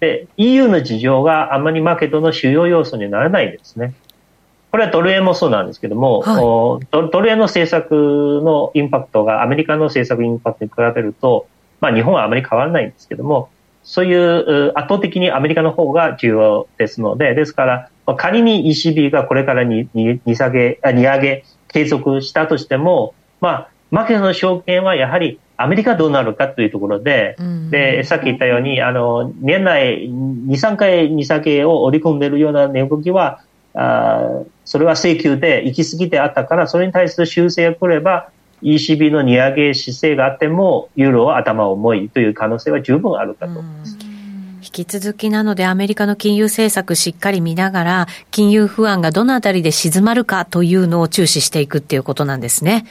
[0.01, 3.95] で、EU の事情があまりマーケットの主要要素にならないですね。
[4.72, 11.46] これはドル円もそうなんですけども、はい、ドル円の政策のインパクトがアメリカの政策インパクトに比べると、
[11.80, 13.50] まあ日本はあまり変わらないんですけども、
[13.82, 17.66] そういう圧倒的にアメリカの方が重要ですので、ですか
[18.06, 33.40] ら、仮に ECB がこれからにに下げ、利上げ継続したとしても、まあ、マーケットの証券はやはりアメリカどうなるかというところで、うん、で、さっき言ったように、あの、年内2、3回利下げを織り込んでいるような値動きは、
[33.74, 38.28] あそれは請求で行き過ぎてあったから、それに対する修正が来れば、
[38.62, 43.98] ECB の利上げ姿勢があっても、ユーロは頭重いという可能性は十分あるかと思います。
[44.62, 52.86] 引き続きなのでアメリカの金融政策しっかり見ながら、金融不安がどのあたりで静まるかというのを注視していくっていうことなんですね。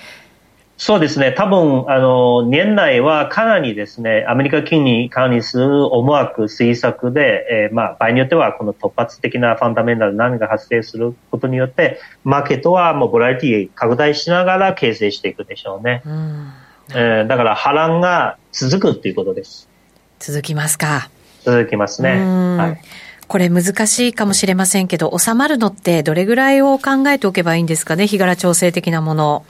[0.84, 1.32] そうですね。
[1.32, 16.02] 多分、あの、年内はかなりですね、アメリカ金利管理する思惑、推測で、えー、まあ、場合によっては、この突発的なファンダメンタル何が発生することによって、マーケットはもうボラティ拡大しながら形成していくでしょうね。
[16.04, 16.52] うん
[16.96, 19.70] えー、だから波乱が続くっていうことです。
[20.18, 21.12] 続きますか。
[21.44, 22.10] 続きますね。
[22.58, 22.82] はい。
[23.28, 29.46] これ難しいかもしれませんけど、収まるのってどれぐらいを考えておけばいいんですかね、日柄調整的なもの。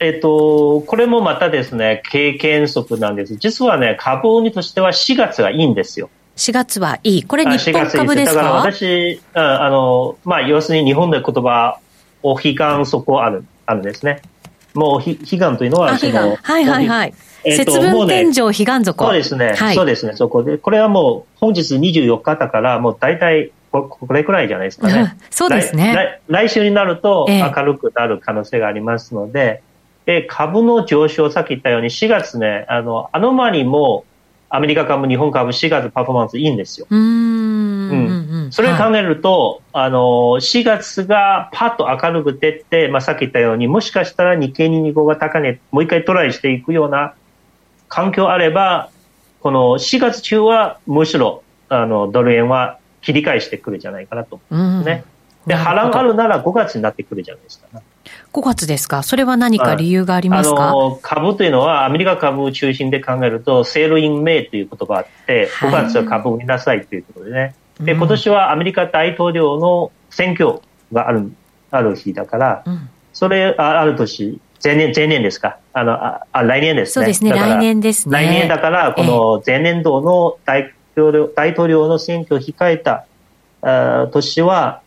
[0.00, 3.36] えっと、これもまたですね、経験則なんです。
[3.36, 6.10] 実はね、株にとしては4月がいいんですよ。
[6.36, 7.22] 4月はいい。
[7.22, 8.42] これ日本株ですか？
[8.42, 11.78] だから私、あの、まあ、要するに日本で言葉
[12.22, 14.20] を悲願底ある、あるんですね。
[14.74, 17.14] もう、悲願というのは、その、はいはいはい。
[17.44, 19.04] えー、節分天井、悲願底。
[19.04, 20.58] そうですね、はい、そうですね、そこで。
[20.58, 25.16] これはもう、本日24日だから、もう大体、これくらいじゃないですかね。
[25.30, 26.46] そうですね来。
[26.46, 29.65] 来週になると明るくなる可能性がありますので、えー
[30.06, 34.04] で、株の上昇、さっき言ったように4月ね、あの、アノマリも
[34.48, 36.86] アメリカ株、日本株4月パフォーマンスいいんですよ。
[36.88, 36.98] うん。
[36.98, 37.94] う
[38.46, 47.14] んそれを考えると、はい、あの、4月がパッと明るく出て、まあ、さっき言ったように、もしかしたら日経225が高値、もう一回トライしていくような
[47.88, 48.90] 環境あれば、
[49.40, 54.40] この4月中はむしろ、あの、ドル円は切り返してくるんじゃないかなと。
[54.50, 54.84] 思うん。
[54.84, 55.04] ですね。
[55.46, 57.84] で、波乱あるなら5月になってくるじゃないですか、ね。
[58.32, 59.02] 5月ですか？
[59.02, 67.54] それは何か理由がありますか、あの株というのはアメリカ株を中心で考えると、 Sell in May という言葉があって、5月は株を売りなさいということでね。
[67.80, 70.60] で、今年はアメリカ大統領の選挙
[70.92, 71.30] がある、
[71.70, 75.58] ある日だから、うん、それ、あある年、前年、前年ですか？
[75.72, 76.92] あの、あ、あ来年ですね。
[76.92, 78.18] そうですね、来年ですね。
[78.18, 83.04] 来年だから、この前年度の大統領、大統領の選挙を控えた、
[83.62, 84.80] あ年は、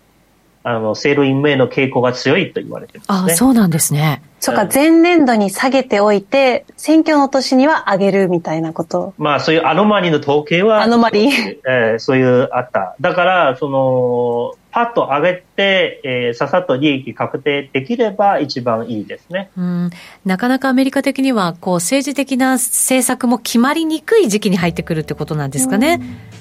[0.70, 4.22] あの、 Sell in May の傾向が強いと言われてます、ね、あそうなんですね。
[4.40, 9.16] そうか、前年度に下げておいて、選挙の年には上げるみたいなこと。
[9.18, 12.96] まあ、そういうアノマリの統計は、アノマリえー、そういうあった。
[13.02, 19.50] だから、その、パッと上げて、えー、ささっと利益確定できれば一番いいですね。
[19.58, 19.90] うん。
[20.24, 25.98] なかなかアメリカ的には、こう、政治的な政策も決まりにくい時期に入ってくるってことなんですかね。
[26.00, 26.39] うん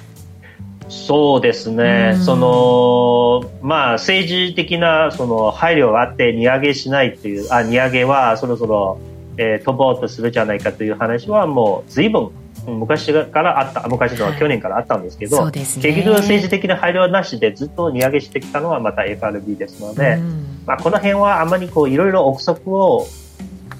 [0.89, 8.99] そうですね、そのまあ、政治的なその配慮があって、利上げしないという、あ利上げはそろそろ、
[9.37, 12.31] えー、飛ぼうとするじゃないかという話は、もうずいぶん
[12.67, 20.17] 昔からあった、昔のは去年からあったんですけど、はいね、結局、政治的な配慮はなしでずっと利上げしてきたのはまた FRB ですので、
[20.65, 23.07] まあ、この辺はあまりこういろいろ憶測を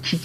[0.02, 0.18] 聞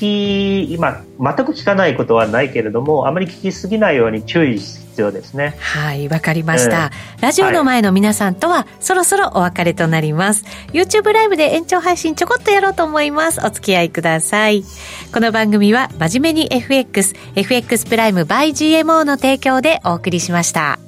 [0.67, 5.57] き、今、全く聞かないことはないけれども、あまり聞きすぎないように注意し必要ですね。
[5.59, 10.45] はい、わかりました、えー、ラジオの前の皆さんとは、そろそろお別れとなります。
[10.71, 13.41] YouTube ライブで延長配信ちょこっとやろうと思います。
[13.45, 14.63] お付き合いください。
[15.13, 20.79] この番組は、真面目に FX、FX プライム by GMO の提供でお送りしました。